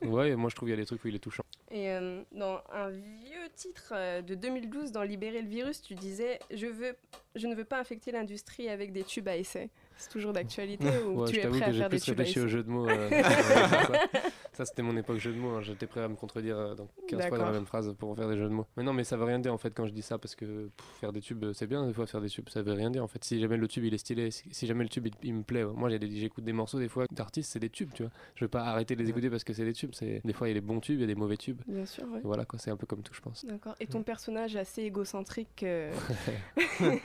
Ouais, 0.01 0.36
moi, 0.36 0.50
je 0.50 0.56
trouve 0.56 0.68
qu'il 0.68 0.75
y 0.75 0.80
a 0.80 0.81
des 0.81 0.86
trucs 0.86 1.03
où 1.03 1.07
il 1.07 1.15
est 1.15 1.19
touchant. 1.19 1.44
Et 1.71 1.89
euh, 1.89 2.21
dans 2.31 2.62
un 2.74 2.89
vieux 2.89 3.50
titre 3.56 3.94
euh, 3.95 4.21
de 4.21 4.36
2012, 4.36 4.91
dans 4.91 5.03
Libérer 5.03 5.41
le 5.41 5.47
virus, 5.50 5.81
tu 5.81 5.95
disais 5.95 6.39
je, 6.51 6.68
veux, 6.68 6.95
je 7.36 7.47
ne 7.47 7.56
veux 7.56 7.65
pas 7.65 7.80
infecter 7.80 8.12
l'industrie 8.12 8.69
avec 8.69 8.91
des 8.91 9.03
tubes 9.03 9.27
à 9.27 9.38
essai. 9.38 9.69
C'est 9.97 10.09
toujours 10.09 10.31
d'actualité 10.33 10.88
ou 11.07 11.21
Ouais, 11.21 11.30
tu 11.30 11.36
je 11.36 11.39
es 11.41 11.47
prêt 11.50 11.63
à 11.63 11.74
faire 11.74 11.89
des 11.89 12.00
tubes 12.00 12.19
à 12.19 12.24
réfléchi 12.24 12.39
essai 12.39 12.45
au 12.45 12.47
jeu 12.47 12.63
de 12.63 12.69
mots. 12.69 12.88
euh, 12.89 13.09
ça, 14.59 14.65
c'était 14.65 14.81
mon 14.81 14.95
époque 14.97 15.17
jeu 15.19 15.31
de 15.31 15.38
mots. 15.38 15.56
hein. 15.56 15.61
J'étais 15.61 15.88
prêt 15.88 16.01
à 16.01 16.07
me 16.09 16.15
contredire 16.15 16.57
euh, 16.57 16.75
dans 16.75 16.88
15 17.07 17.27
fois 17.29 17.38
dans 17.38 17.45
la 17.45 17.51
même 17.53 17.65
phrase 17.65 17.94
pour 17.97 18.15
faire 18.15 18.27
des 18.27 18.35
jeux 18.38 18.44
de 18.50 18.53
mots. 18.53 18.65
Mais 18.75 18.83
non, 18.83 18.91
mais 18.94 19.03
ça 19.06 19.15
veut 19.15 19.23
rien 19.23 19.39
dire 19.39 19.53
en 19.53 19.57
fait 19.57 19.71
quand 19.73 19.85
je 19.88 19.94
dis 19.94 20.01
ça 20.01 20.17
parce 20.17 20.35
que 20.35 20.67
pff, 20.67 20.85
faire 21.00 21.13
des 21.13 21.21
tubes, 21.21 21.44
euh, 21.45 21.53
c'est 21.53 21.65
bien 21.67 21.88
des 21.88 21.94
fois 21.94 22.06
faire 22.07 22.19
des 22.21 22.29
tubes, 22.29 22.50
ça 22.50 22.61
veut 22.61 22.73
rien 22.73 22.89
dire 22.91 23.03
en 23.03 23.07
fait. 23.07 23.23
Si 23.23 23.39
jamais 23.39 23.56
le 23.57 23.67
tube 23.69 23.85
il 23.85 23.94
est 23.94 23.97
stylé, 23.97 24.31
si, 24.31 24.44
si 24.51 24.67
jamais 24.67 24.83
le 24.83 24.89
tube 24.89 25.07
il, 25.07 25.13
il 25.23 25.33
me 25.33 25.44
plaît, 25.44 25.63
moi 25.63 25.89
j'écoute 25.89 26.44
des 26.44 26.53
morceaux 26.53 26.79
des 26.79 26.89
fois 26.89 27.06
d'artistes, 27.11 27.51
c'est 27.53 27.59
des 27.59 27.69
tubes, 27.69 27.91
tu 27.94 28.03
vois. 28.03 28.11
Je 28.35 28.44
veux 28.44 28.50
pas 28.50 28.63
arrêter 28.63 28.95
de 28.95 29.01
les 29.03 29.09
écouter 29.09 29.29
parce 29.29 29.44
que 29.45 29.53
c'est 29.53 29.65
des 29.65 29.73
tubes. 29.73 29.91
C'est 29.94 30.21
des 30.25 30.33
fois 30.33 30.47
il 30.47 30.51
y 30.51 30.57
a 30.57 30.59
des 30.59 30.65
bons 30.65 30.79
tubes, 30.81 30.97
il 30.97 31.01
y 31.01 31.06
a 31.06 31.07
des 31.07 31.15
mauvais 31.15 31.38
tubes. 31.38 31.61
Bien 31.67 31.85
sûr, 31.85 32.03
ouais. 32.11 32.19
Voilà 32.23 32.44
quoi, 32.45 32.59
c'est 32.59 32.71
un 32.71 32.77
peu 32.77 32.85
comme 32.85 33.01
tout, 33.01 33.13
je 33.13 33.21
pense. 33.21 33.45
D'accord. 33.45 33.75
Et 33.79 33.88
ton 33.88 34.03
personnage 34.03 34.56
assez 34.56 34.81
égocentrique, 34.83 35.63
euh, 35.63 35.91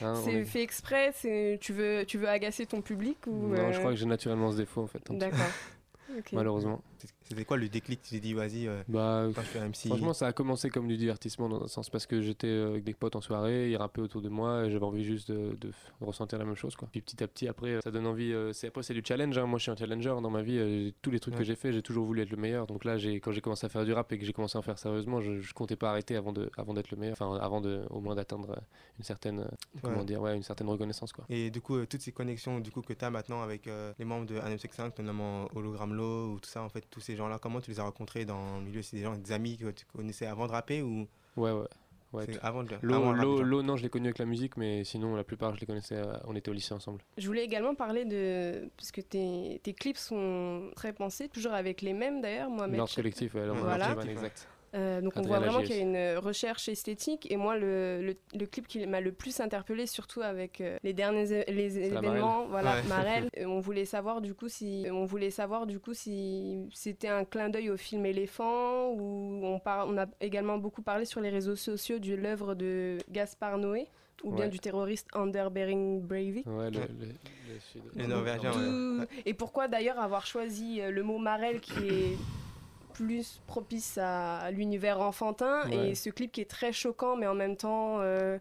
Hein, 0.00 0.14
c'est 0.24 0.32
est- 0.32 0.44
fait 0.44 0.62
exprès 0.62 1.12
tu, 1.60 1.72
veux, 1.72 2.04
tu 2.04 2.18
veux 2.18 2.28
agacer 2.28 2.66
ton 2.66 2.80
public 2.82 3.18
ou 3.28 3.48
Non, 3.54 3.70
je 3.70 3.78
crois 3.78 3.90
que 3.92 3.96
j'ai 3.96 4.06
naturellement 4.06 4.50
ce 4.50 4.56
défaut 4.56 4.80
en 4.82 4.86
fait. 4.86 5.00
D'accord. 5.10 5.38
Malheureusement. 6.32 6.82
C'était 7.32 7.44
quoi 7.46 7.56
le 7.56 7.68
déclic? 7.68 8.02
Tu 8.02 8.10
t'es 8.10 8.20
dit, 8.20 8.34
vas-y, 8.34 8.68
euh, 8.68 8.82
Bah, 8.88 9.28
je 9.34 9.40
fais 9.40 9.58
un 9.58 9.68
MC. 9.68 9.86
Franchement, 9.86 10.12
ça 10.12 10.26
a 10.26 10.32
commencé 10.32 10.68
comme 10.70 10.86
du 10.86 10.96
divertissement 10.96 11.48
dans 11.48 11.62
un 11.62 11.68
sens 11.68 11.88
parce 11.90 12.06
que 12.06 12.20
j'étais 12.20 12.46
euh, 12.46 12.70
avec 12.70 12.84
des 12.84 12.94
potes 12.94 13.16
en 13.16 13.20
soirée, 13.20 13.70
ils 13.70 13.76
rappaient 13.76 14.00
autour 14.02 14.20
de 14.22 14.28
moi 14.28 14.64
et 14.66 14.70
j'avais 14.70 14.84
envie 14.84 15.04
juste 15.04 15.30
de, 15.30 15.56
ressentir 16.00 16.38
la 16.38 16.44
même 16.44 16.54
chose. 16.54 16.76
Quoi. 16.76 16.88
Puis 16.92 17.00
petit 17.00 17.22
à 17.22 17.28
petit, 17.28 17.48
après, 17.48 17.80
ça 17.82 17.90
donne 17.90 18.06
envie. 18.06 18.32
euh, 18.32 18.52
c'est 18.52 18.68
après, 18.68 18.82
c'est 18.82 18.94
du 18.94 19.02
challenge. 19.04 19.36
hein. 19.38 19.46
Moi, 19.46 19.58
je 19.58 19.62
suis 19.62 19.70
un 19.70 19.76
challenger 19.76 20.14
dans 20.22 20.30
ma 20.30 20.42
vie. 20.42 20.58
euh, 20.58 20.90
tous 21.00 21.10
les 21.10 21.20
trucs 21.20 21.34
que 21.36 21.44
j'ai 21.44 21.56
fait, 21.56 21.72
j'ai 21.72 21.82
toujours 21.82 22.04
voulu 22.04 22.22
être 22.22 22.30
le 22.30 22.36
meilleur. 22.36 22.66
Donc 22.66 22.84
là, 22.84 22.98
j'ai 22.98 23.20
quand 23.20 23.32
j'ai 23.32 23.40
commencé 23.40 23.64
à 23.66 23.68
faire 23.68 23.84
du 23.84 23.92
rap 23.92 24.12
et 24.12 24.18
que 24.18 24.24
j'ai 24.24 24.32
commencé 24.32 24.56
à 24.56 24.60
en 24.60 24.62
faire 24.62 24.78
sérieusement, 24.78 25.20
je, 25.20 25.40
je 25.40 25.54
comptais 25.54 25.76
pas 25.76 25.90
arrêter 25.90 26.16
avant 26.16 26.32
de, 26.32 26.50
avant 26.56 26.74
d'être 26.74 26.90
le 26.90 26.96
meilleur. 26.98 27.14
Enfin, 27.20 27.36
avant 27.40 27.60
de, 27.60 27.82
au 27.90 28.00
moins 28.00 28.14
d'atteindre 28.14 28.60
une 28.98 29.04
certaine, 29.04 29.46
comment 29.82 30.04
dire, 30.04 30.20
ouais, 30.20 30.36
une 30.36 30.42
certaine 30.42 30.68
reconnaissance. 30.68 31.12
Quoi. 31.12 31.24
Et 31.28 31.50
du 31.50 31.60
coup, 31.60 31.84
toutes 31.86 32.02
ces 32.02 32.12
connexions 32.12 32.60
du 32.60 32.70
coup, 32.70 32.82
que 32.82 32.92
tu 32.92 33.04
as 33.04 33.10
maintenant 33.10 33.42
avec 33.42 33.68
les 33.98 34.04
membres 34.04 34.26
de 34.26 34.34
195, 34.34 34.92
notamment 34.98 35.48
Hologram 35.54 35.94
Law 35.94 36.32
ou 36.32 36.40
tout 36.40 36.48
ça, 36.50 36.62
en 36.62 36.68
fait, 36.68 36.84
tous 36.90 37.00
ces 37.00 37.16
gens-là, 37.22 37.38
comment 37.40 37.60
tu 37.60 37.70
les 37.70 37.80
as 37.80 37.84
rencontrés 37.84 38.24
dans 38.24 38.58
le 38.58 38.64
milieu? 38.64 38.82
C'est 38.82 38.96
des 38.96 39.02
gens, 39.02 39.16
des 39.16 39.32
amis 39.32 39.56
que 39.56 39.70
tu 39.70 39.84
connaissais 39.86 40.26
avant 40.26 40.46
de 40.46 40.52
rapper 40.52 40.82
ou? 40.82 41.06
Ouais, 41.36 41.50
ouais. 41.52 41.66
ouais 42.12 42.26
avant 42.42 42.62
de 42.62 42.74
L'eau, 42.82 43.62
non, 43.62 43.76
je 43.76 43.82
l'ai 43.82 43.88
connu 43.88 44.06
avec 44.06 44.18
la 44.18 44.26
musique, 44.26 44.56
mais 44.56 44.84
sinon, 44.84 45.16
la 45.16 45.24
plupart, 45.24 45.54
je 45.54 45.60
les 45.60 45.66
connaissais. 45.66 45.96
euh, 45.96 46.16
on 46.26 46.36
était 46.36 46.50
au 46.50 46.54
lycée 46.54 46.74
ensemble. 46.74 47.00
Je 47.16 47.26
voulais 47.26 47.44
également 47.44 47.74
parler 47.74 48.04
de. 48.04 48.68
Parce 48.76 48.92
que 48.92 49.00
tes, 49.00 49.60
tes 49.62 49.72
clips 49.72 49.96
sont 49.98 50.70
très 50.76 50.92
pensés, 50.92 51.28
toujours 51.28 51.52
avec 51.52 51.80
les 51.82 51.92
mêmes 51.94 52.20
d'ailleurs. 52.20 52.50
Mohamed 52.50 52.76
L'ordre 52.76 52.94
collectif, 52.94 53.34
ouais, 53.34 53.46
l'ordre 53.46 53.62
Voilà. 53.62 53.94
collectif, 53.94 54.10
exact. 54.10 54.48
Euh, 54.74 55.00
donc 55.02 55.12
on 55.16 55.22
voit 55.22 55.38
vraiment 55.38 55.60
qu'il 55.60 55.76
y 55.76 55.78
a 55.78 55.82
une 55.82 55.96
euh, 55.96 56.18
recherche 56.18 56.68
esthétique. 56.68 57.30
Et 57.30 57.36
moi 57.36 57.56
le, 57.58 58.00
le, 58.02 58.16
le 58.38 58.46
clip 58.46 58.66
qui 58.66 58.86
m'a 58.86 59.00
le 59.02 59.12
plus 59.12 59.38
interpellé 59.40 59.86
surtout 59.86 60.22
avec 60.22 60.60
euh, 60.62 60.78
les 60.82 60.92
derniers 60.94 61.44
les 61.48 61.78
événements 61.78 62.46
voilà 62.46 62.76
Ouais. 62.76 62.82
Marel 62.88 63.28
on 63.46 63.60
voulait 63.60 63.84
savoir 63.84 64.20
du 64.22 64.32
coup 64.34 64.48
si 64.48 64.86
on 64.90 65.04
voulait 65.04 65.30
savoir 65.30 65.66
du 65.66 65.78
coup 65.78 65.92
si 65.92 66.58
c'était 66.72 67.08
un 67.08 67.24
clin 67.24 67.50
d'œil 67.50 67.68
au 67.70 67.76
film 67.76 68.06
Éléphant 68.06 68.90
ou 68.92 69.40
on 69.44 69.58
par- 69.58 69.86
on 69.88 69.98
a 69.98 70.06
également 70.20 70.56
beaucoup 70.58 70.80
parlé 70.82 71.04
sur 71.04 71.20
les 71.20 71.28
réseaux 71.30 71.56
sociaux 71.56 71.98
de 71.98 72.14
l'œuvre 72.14 72.54
de 72.54 72.96
Gaspard 73.10 73.58
Noé 73.58 73.86
ou 74.24 74.30
bien 74.32 74.44
Ouais. 74.44 74.50
du 74.50 74.58
terroriste 74.60 75.08
Ander 75.14 75.48
Bering 75.50 76.00
Breivik. 76.00 76.46
Ouais, 76.46 76.70
le, 76.70 76.78
le- 76.80 77.08
le 77.08 77.60
sud- 77.60 77.82
Les 77.96 78.06
Norvégiens, 78.06 78.52
D'où- 78.52 79.00
ouais. 79.00 79.06
Et 79.26 79.34
pourquoi 79.34 79.66
d'ailleurs 79.68 79.98
avoir 79.98 80.24
choisi 80.26 80.80
le 80.88 81.02
mot 81.02 81.18
Marel 81.18 81.60
qui 81.60 81.72
est 81.88 82.16
plus 82.92 83.40
propice 83.46 83.98
à 83.98 84.50
l'univers 84.50 85.00
enfantin 85.00 85.68
Ouais. 85.68 85.90
et 85.90 85.94
ce 85.94 86.10
clip 86.10 86.32
qui 86.32 86.40
est 86.40 86.50
très 86.50 86.72
choquant 86.72 87.16
mais 87.16 87.26
en 87.26 87.34
même 87.34 87.56
temps 87.56 87.98
euh, 88.00 88.38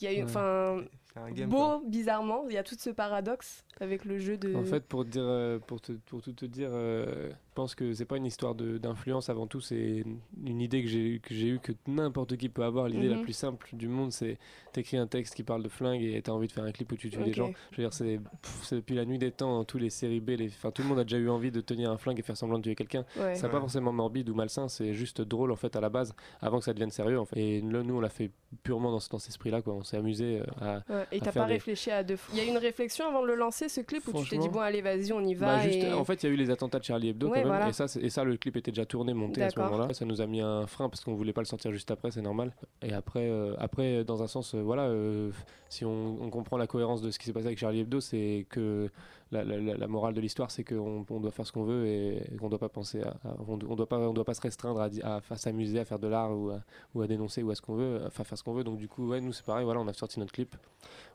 il 0.00 0.04
y 0.04 0.06
a 0.08 0.12
eu 0.18 0.22
enfin 0.24 0.82
un 1.24 1.30
game. 1.30 1.50
quoi. 1.50 1.78
beau 1.78 1.86
bizarrement 1.88 2.44
il 2.48 2.54
y 2.54 2.58
a 2.58 2.62
tout 2.62 2.76
ce 2.78 2.90
paradoxe 2.90 3.64
avec 3.80 4.04
le 4.04 4.18
jeu 4.18 4.36
de 4.36 4.54
En 4.54 4.64
fait, 4.64 4.84
pour, 4.84 5.04
te 5.04 5.10
dire, 5.10 5.22
euh, 5.24 5.58
pour, 5.58 5.80
te, 5.80 5.92
pour 5.92 6.20
tout 6.22 6.32
te 6.32 6.44
dire, 6.46 6.70
euh, 6.72 7.28
je 7.30 7.34
pense 7.54 7.74
que 7.74 7.92
c'est 7.92 8.04
pas 8.04 8.16
une 8.16 8.26
histoire 8.26 8.54
de- 8.54 8.78
d'influence 8.78 9.28
avant 9.30 9.46
tout, 9.46 9.60
c'est 9.60 10.04
une, 10.44 10.60
idée 10.60 10.82
que 10.82 10.88
j'ai 10.88 11.20
que 11.20 11.34
j'ai 11.34 11.48
eue 11.48 11.58
que 11.60 11.72
n'importe 11.86 12.36
qui 12.36 12.48
peut 12.48 12.62
avoir. 12.64 12.88
L'idée 12.88 13.08
la 13.08 13.16
Mhm. 13.16 13.22
plus 13.22 13.32
simple 13.32 13.68
du 13.74 13.88
monde, 13.88 14.10
c'est 14.12 14.38
t'écris 14.72 14.96
un 14.96 15.06
texte 15.06 15.34
qui 15.34 15.42
parle 15.44 15.62
de 15.62 15.68
flingue 15.68 16.02
et 16.02 16.20
t'as 16.22 16.32
envie 16.32 16.46
de 16.48 16.52
faire 16.52 16.64
un 16.64 16.72
clip 16.72 16.90
où 16.92 16.96
tu 16.96 17.08
tues 17.10 17.18
des 17.22 17.30
Ok. 17.30 17.34
gens. 17.36 17.50
Je 17.72 17.76
veux 17.76 17.82
dire, 17.84 17.92
c'est 17.92 18.18
pff, 18.18 18.60
c'est 18.64 18.76
depuis 18.76 18.94
la 18.96 19.04
nuit 19.04 19.18
des 19.18 19.30
temps, 19.30 19.52
dans 19.58 19.64
tous 19.64 19.78
les 19.78 19.90
séries 19.90 20.20
B, 20.20 20.30
les, 20.30 20.48
enfin, 20.48 20.70
tout 20.70 20.82
le 20.82 20.88
monde 20.88 20.98
a 20.98 21.04
déjà 21.04 21.18
eu 21.18 21.28
envie 21.28 21.50
de 21.50 21.60
tenir 21.60 21.90
un 21.90 21.98
flingue 21.98 22.18
et 22.18 22.22
faire 22.22 22.36
semblant 22.36 22.58
de 22.58 22.64
tuer 22.64 22.74
quelqu'un. 22.74 23.04
ouais. 23.16 23.34
N'est 23.34 23.48
pas 23.48 23.60
forcément 23.60 23.92
morbide 23.92 24.28
ou 24.30 24.34
malsain, 24.34 24.68
c'est 24.68 24.94
juste 24.94 25.20
drôle 25.20 25.50
en 25.52 25.56
fait 25.56 25.74
à 25.76 25.80
la 25.80 25.88
base, 25.88 26.14
avant 26.40 26.58
que 26.58 26.64
ça 26.64 26.72
devienne 26.72 26.90
sérieux. 26.90 27.18
En 27.20 27.24
fait. 27.24 27.38
Et 27.40 27.60
là, 27.60 27.82
nous, 27.82 27.94
on 27.96 28.00
l'a 28.00 28.08
fait 28.08 28.30
purement 28.62 28.90
dans, 28.90 28.98
dans 29.10 29.18
cet 29.18 29.28
esprit-là, 29.30 29.62
quoi. 29.62 29.74
On 29.74 29.82
s'est 29.84 29.96
amusé 29.96 30.40
euh, 30.40 30.44
à, 30.60 30.82
Ouais. 30.88 31.06
Et 31.12 31.20
t'as 31.20 31.32
pas 31.32 31.46
des- 31.46 31.54
réfléchi 31.54 31.90
à 31.90 32.02
deux 32.02 32.16
fois 32.16 32.34
il 32.34 32.38
y 32.38 32.42
a 32.42 32.44
eu 32.46 32.48
une 32.48 32.58
réflexion 32.58 33.06
avant 33.06 33.22
de 33.22 33.26
le 33.26 33.34
lancer 33.34 33.68
ce 33.68 33.80
clip 33.80 34.06
où 34.08 34.22
tu 34.22 34.28
t'es 34.30 34.38
dit 34.38 34.48
bon 34.48 34.60
allez 34.60 34.82
vas-y 34.82 35.12
on 35.12 35.20
y 35.20 35.34
va 35.34 35.46
Bah, 35.56 35.62
juste, 35.62 35.76
et... 35.84 35.92
En 35.92 36.04
fait, 36.04 36.22
il 36.22 36.26
y 36.26 36.28
a 36.30 36.32
eu 36.32 36.36
les 36.36 36.50
attentats 36.50 36.78
de 36.78 36.84
Charlie 36.84 37.08
Hebdo 37.10 37.26
Ouais, 37.28 37.32
quand 37.34 37.38
même, 37.40 37.46
voilà. 37.48 37.68
et, 37.68 37.72
ça, 37.72 37.88
c'est- 37.88 38.00
et 38.00 38.10
ça, 38.10 38.24
le 38.24 38.36
clip 38.36 38.56
était 38.56 38.70
déjà 38.70 38.84
tourné, 38.86 39.14
monté 39.14 39.42
à 39.42 39.50
ce 39.50 39.58
moment-là. 39.60 39.92
Ça 39.94 40.04
nous 40.04 40.20
a 40.20 40.26
mis 40.26 40.40
un 40.40 40.66
frein 40.66 40.88
parce 40.88 41.02
qu'on 41.04 41.14
voulait 41.14 41.32
pas 41.32 41.40
le 41.40 41.46
sortir 41.46 41.72
juste 41.72 41.90
après, 41.90 42.10
c'est 42.10 42.22
normal. 42.22 42.52
Et 42.82 42.92
après, 42.92 43.28
euh, 43.28 43.54
après 43.58 44.04
dans 44.04 44.22
un 44.22 44.26
sens, 44.26 44.54
euh, 44.54 44.60
voilà, 44.62 44.84
euh, 44.84 45.30
si 45.68 45.84
on, 45.84 46.18
on 46.22 46.30
comprend 46.30 46.56
la 46.56 46.66
cohérence 46.66 47.02
de 47.02 47.10
ce 47.10 47.18
qui 47.18 47.26
s'est 47.26 47.32
passé 47.32 47.46
avec 47.46 47.58
Charlie 47.58 47.80
Hebdo, 47.80 48.00
c'est 48.00 48.46
que 48.50 48.90
la, 49.30 49.44
la- 49.44 49.58
la- 49.58 49.76
la 49.76 49.86
morale 49.88 50.14
de 50.14 50.20
l'histoire, 50.20 50.50
c'est 50.50 50.64
qu'on 50.64 51.04
on 51.10 51.20
doit 51.20 51.30
faire 51.30 51.46
ce 51.46 51.52
qu'on 51.52 51.64
veut 51.64 51.86
et, 51.86 52.16
et 52.32 52.36
qu'on 52.36 52.48
doit 52.48 52.58
pas 52.58 52.68
penser 52.68 53.02
à, 53.02 53.10
à- 53.24 53.36
on, 53.46 53.54
on 53.68 53.76
doit 53.76 53.88
pas, 53.88 53.98
on 53.98 54.12
doit 54.12 54.24
pas 54.24 54.34
se 54.34 54.40
restreindre 54.40 54.80
à, 54.80 54.88
à, 55.02 55.20
à 55.28 55.36
s'amuser, 55.36 55.78
à 55.78 55.84
faire 55.84 55.98
de 55.98 56.08
l'art 56.08 56.30
ou 56.36 56.50
à, 56.50 56.60
ou 56.94 57.02
à 57.02 57.06
dénoncer 57.06 57.42
ou 57.42 57.50
à 57.50 57.54
ce 57.54 57.62
qu'on 57.62 57.74
veut, 57.74 58.00
enfin 58.06 58.24
faire 58.24 58.38
ce 58.38 58.42
qu'on 58.42 58.54
veut. 58.54 58.64
Donc 58.64 58.78
du 58.78 58.88
coup, 58.88 59.08
ouais, 59.08 59.20
nous 59.20 59.32
c'est 59.32 59.44
pareil. 59.44 59.64
Voilà, 59.64 59.80
on 59.80 59.88
a 59.88 59.92
sorti 59.92 60.18
notre 60.20 60.32
clip. 60.32 60.56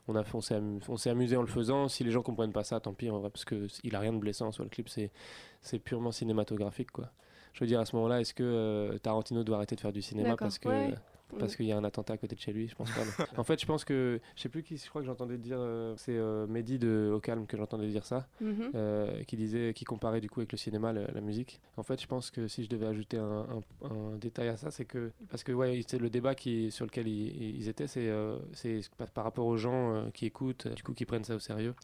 On 0.06 0.16
a, 0.16 0.22
on 0.34 0.96
s'est 0.96 1.10
amusé 1.10 1.36
en 1.36 1.40
le 1.42 1.46
faisant. 1.48 1.88
Si 1.88 2.04
les 2.04 2.10
gens 2.10 2.22
comprennent 2.22 2.52
pas 2.52 2.64
ça, 2.64 2.78
tant 2.80 2.92
pis, 2.94 3.10
en 3.10 3.18
vrai, 3.20 3.30
parce 3.30 3.44
que 3.44 3.66
il 3.82 3.96
a 3.96 4.00
rien 4.00 4.12
de 4.12 4.18
blessant 4.18 4.52
sur 4.52 4.62
le 4.64 4.68
clip. 4.70 4.88
C'est, 4.88 5.10
c'est 5.60 5.78
purement 5.78 6.12
cinématographique, 6.12 6.90
quoi. 6.90 7.10
Je 7.54 7.60
veux 7.60 7.66
dire, 7.66 7.80
à 7.80 7.84
ce 7.86 7.94
moment-là, 7.96 8.20
est-ce 8.20 8.34
que 8.34 8.42
euh, 8.42 8.98
Tarantino 8.98 9.44
doit 9.44 9.56
arrêter 9.56 9.76
de 9.76 9.80
faire 9.80 9.92
du 9.92 10.02
cinéma 10.02 10.30
parce 10.44 10.58
que 10.58 10.68
ouais. 10.68 10.94
Parce 11.38 11.56
qu'il 11.56 11.66
y 11.66 11.72
a 11.72 11.76
un 11.76 11.84
attentat 11.84 12.12
à 12.14 12.16
côté 12.16 12.36
de 12.36 12.40
chez 12.40 12.52
lui, 12.52 12.68
je 12.68 12.74
pense 12.74 12.90
pas. 12.90 13.00
en 13.36 13.44
fait, 13.44 13.60
je 13.60 13.66
pense 13.66 13.84
que 13.84 14.20
je 14.36 14.42
sais 14.42 14.48
plus 14.48 14.62
qui, 14.62 14.76
je 14.76 14.88
crois 14.88 15.00
que 15.02 15.06
j'entendais 15.06 15.36
dire, 15.38 15.56
euh, 15.58 15.94
c'est 15.96 16.16
euh, 16.16 16.46
Mehdi 16.46 16.78
de 16.78 17.10
Au 17.14 17.20
Calme 17.20 17.46
que 17.46 17.56
j'entendais 17.56 17.88
dire 17.88 18.04
ça, 18.04 18.28
Mhm. 18.40 18.70
euh, 18.74 19.22
qui 19.24 19.36
disait, 19.36 19.72
qui 19.74 19.84
comparait 19.84 20.20
du 20.20 20.30
coup 20.30 20.40
avec 20.40 20.52
le 20.52 20.58
cinéma, 20.58 20.92
le- 20.92 21.06
la 21.12 21.20
musique. 21.20 21.60
En 21.76 21.82
fait, 21.82 22.00
je 22.00 22.06
pense 22.06 22.30
que 22.30 22.46
si 22.46 22.62
je 22.64 22.68
devais 22.68 22.86
ajouter 22.86 23.16
un, 23.18 23.46
un- 23.82 23.86
un 23.90 24.16
détail 24.16 24.48
à 24.48 24.56
ça, 24.56 24.70
c'est 24.70 24.84
que 24.84 25.10
parce 25.30 25.42
que 25.42 25.52
ouais, 25.52 25.80
c'est 25.88 25.98
le 25.98 26.10
débat 26.10 26.34
qui 26.34 26.70
sur 26.70 26.84
lequel 26.86 27.08
ils, 27.08 27.56
ils 27.58 27.68
étaient, 27.68 27.86
c'est 27.88 28.08
euh, 28.08 28.38
c'est 28.52 28.80
par, 29.12 29.24
rapport 29.24 29.46
aux 29.46 29.56
gens 29.56 29.94
euh, 29.94 30.10
qui 30.12 30.26
écoutent, 30.26 30.68
du 30.68 30.82
coup 30.82 30.92
qui 30.94 31.04
prennent 31.04 31.24
ça 31.24 31.34
au 31.34 31.40
sérieux. 31.40 31.74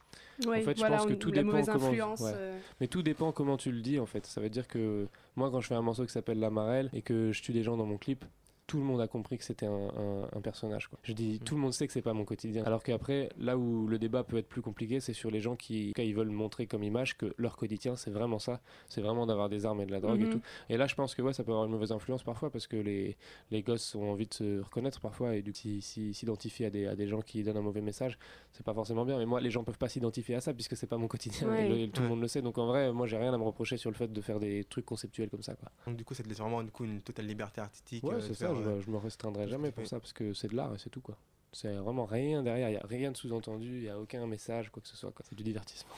Ouais, 0.47 0.61
fait, 0.61 0.73
je 0.75 0.79
voilà, 0.79 0.97
pense 0.97 1.05
que 1.07 1.13
on- 1.13 1.15
tout 1.17 1.31
dépend 1.31 1.61
comment- 1.63 1.89
ouais. 1.91 2.33
euh, 2.35 2.57
Mais 2.79 2.87
tout 2.87 3.01
dépend 3.03 3.31
comment 3.31 3.57
tu 3.57 3.71
le 3.71 3.81
dis 3.81 3.99
en 3.99 4.05
fait. 4.05 4.25
Ça 4.25 4.39
veut 4.41 4.49
dire 4.49 4.67
que 4.67 5.07
moi, 5.35 5.51
quand 5.51 5.59
je 5.61 5.67
fais 5.67 5.75
un 5.75 5.81
morceau 5.81 6.05
qui 6.05 6.11
s'appelle 6.11 6.39
La 6.39 6.49
Marelle 6.49 6.89
et 6.93 7.01
que 7.01 7.31
je 7.31 7.41
tue 7.43 7.51
des 7.53 7.63
gens 7.63 7.77
dans 7.77 7.85
mon 7.85 7.97
clip, 7.97 8.23
tout 8.71 8.77
le 8.77 8.83
monde 8.83 9.01
a 9.01 9.07
compris 9.09 9.37
que 9.37 9.43
c'était 9.43 9.65
un, 9.65 9.89
un- 9.97 10.29
un 10.31 10.39
personnage. 10.41 10.87
Quoi. 10.87 10.97
Je 11.03 11.11
dis, 11.11 11.41
tout 11.43 11.55
le 11.55 11.61
monde 11.61 11.73
sait 11.73 11.87
que 11.87 11.91
c'est 11.91 12.01
pas 12.01 12.13
mon 12.13 12.23
quotidien. 12.23 12.63
Alors 12.63 12.83
qu'après, 12.83 13.27
là 13.37 13.57
où 13.57 13.85
le 13.85 13.99
débat 13.99 14.23
peut 14.23 14.37
être 14.37 14.47
plus 14.47 14.61
compliqué, 14.61 15.01
c'est 15.01 15.11
sur 15.11 15.29
les 15.29 15.41
gens 15.41 15.57
qui, 15.57 15.91
quand 15.93 16.03
ils 16.03 16.15
veulent 16.15 16.29
montrer 16.29 16.67
comme 16.67 16.81
image 16.83 17.17
que 17.17 17.33
leur 17.37 17.57
quotidien, 17.57 17.97
c'est 17.97 18.11
vraiment 18.11 18.39
ça. 18.39 18.61
C'est 18.87 19.01
vraiment 19.01 19.25
d'avoir 19.25 19.49
des 19.49 19.65
armes 19.65 19.81
et 19.81 19.85
de 19.85 19.91
la 19.91 19.99
drogue 19.99 20.21
et 20.21 20.25
Mhm. 20.25 20.29
tout. 20.29 20.41
Et 20.69 20.77
là, 20.77 20.87
je 20.87 20.95
pense 20.95 21.15
que 21.15 21.21
ouais, 21.21 21.33
ça 21.33 21.43
peut 21.43 21.51
avoir 21.51 21.65
une 21.65 21.71
mauvaise 21.73 21.91
influence 21.91 22.23
parfois 22.23 22.49
parce 22.49 22.65
que 22.65 22.77
les, 22.77 23.17
les 23.51 23.61
gosses 23.61 23.93
ont 23.95 24.09
envie 24.09 24.27
de 24.27 24.33
se 24.33 24.61
reconnaître 24.61 25.01
parfois 25.01 25.35
et 25.35 25.41
du 25.41 25.51
coup, 25.51 25.57
si- 25.57 25.81
si- 25.81 26.13
s'identifier 26.13 26.67
à 26.67 26.69
des, 26.69 26.87
à 26.87 26.95
des 26.95 27.07
gens 27.07 27.21
qui 27.21 27.43
donnent 27.43 27.57
un 27.57 27.61
mauvais 27.61 27.81
message, 27.81 28.17
c'est 28.53 28.65
pas 28.65 28.73
forcément 28.73 29.03
bien. 29.03 29.17
Mais 29.17 29.25
moi, 29.25 29.41
les 29.41 29.51
gens 29.51 29.65
peuvent 29.65 29.77
pas 29.77 29.89
s'identifier 29.89 30.35
à 30.35 30.39
ça 30.41 30.53
puisque 30.53 30.77
c'est 30.77 30.87
pas 30.87 30.97
mon 30.97 31.09
quotidien 31.09 31.49
Ouais. 31.49 31.65
et, 31.65 31.69
le- 31.69 31.77
et 31.79 31.89
tout 31.89 32.03
le 32.03 32.07
monde 32.07 32.21
le 32.21 32.29
sait. 32.29 32.41
Donc 32.41 32.57
en 32.57 32.67
vrai, 32.67 32.93
moi, 32.93 33.05
j'ai 33.05 33.17
rien 33.17 33.33
à 33.33 33.37
me 33.37 33.43
reprocher 33.43 33.75
sur 33.75 33.89
le 33.91 33.97
fait 33.97 34.07
de 34.13 34.21
faire 34.21 34.39
des 34.39 34.63
trucs 34.63 34.85
conceptuels 34.85 35.29
comme 35.29 35.43
ça. 35.43 35.55
Quoi. 35.55 35.69
Donc 35.87 35.97
du 35.97 36.05
coup, 36.05 36.13
ça 36.13 36.23
te 36.23 36.29
laisse 36.29 36.37
vraiment 36.39 36.63
du 36.63 36.71
coup, 36.71 36.85
une 36.85 37.01
totale 37.01 37.25
liberté 37.25 37.59
artistique. 37.59 38.03
Ouais, 38.05 38.13
euh, 38.15 38.19
c'est 38.21 38.33
ça. 38.35 38.53
Faire, 38.63 38.81
Je, 38.81 38.89
me- 38.91 38.97
restreindrai 38.97 39.47
jamais 39.47 39.71
pour 39.71 39.85
ça 39.87 39.99
parce 39.99 40.13
que 40.13 40.33
c'est 40.33 40.47
de 40.49 40.55
l'art 40.55 40.73
et 40.75 40.77
c'est 40.79 40.89
tout 40.89 41.01
quoi. 41.01 41.17
C'est 41.53 41.73
vraiment 41.75 42.05
rien 42.05 42.43
derrière. 42.43 42.69
Il 42.69 42.73
y 42.73 42.77
a 42.77 42.85
rien 42.87 43.11
de 43.11 43.17
sous-entendu. 43.17 43.77
Il 43.79 43.83
y 43.83 43.89
a 43.89 43.99
aucun 43.99 44.25
message, 44.25 44.69
quoi 44.69 44.81
que 44.81 44.87
ce 44.87 44.95
soit. 44.95 45.11
C'est 45.23 45.35
du 45.35 45.43
divertissement. 45.43 45.93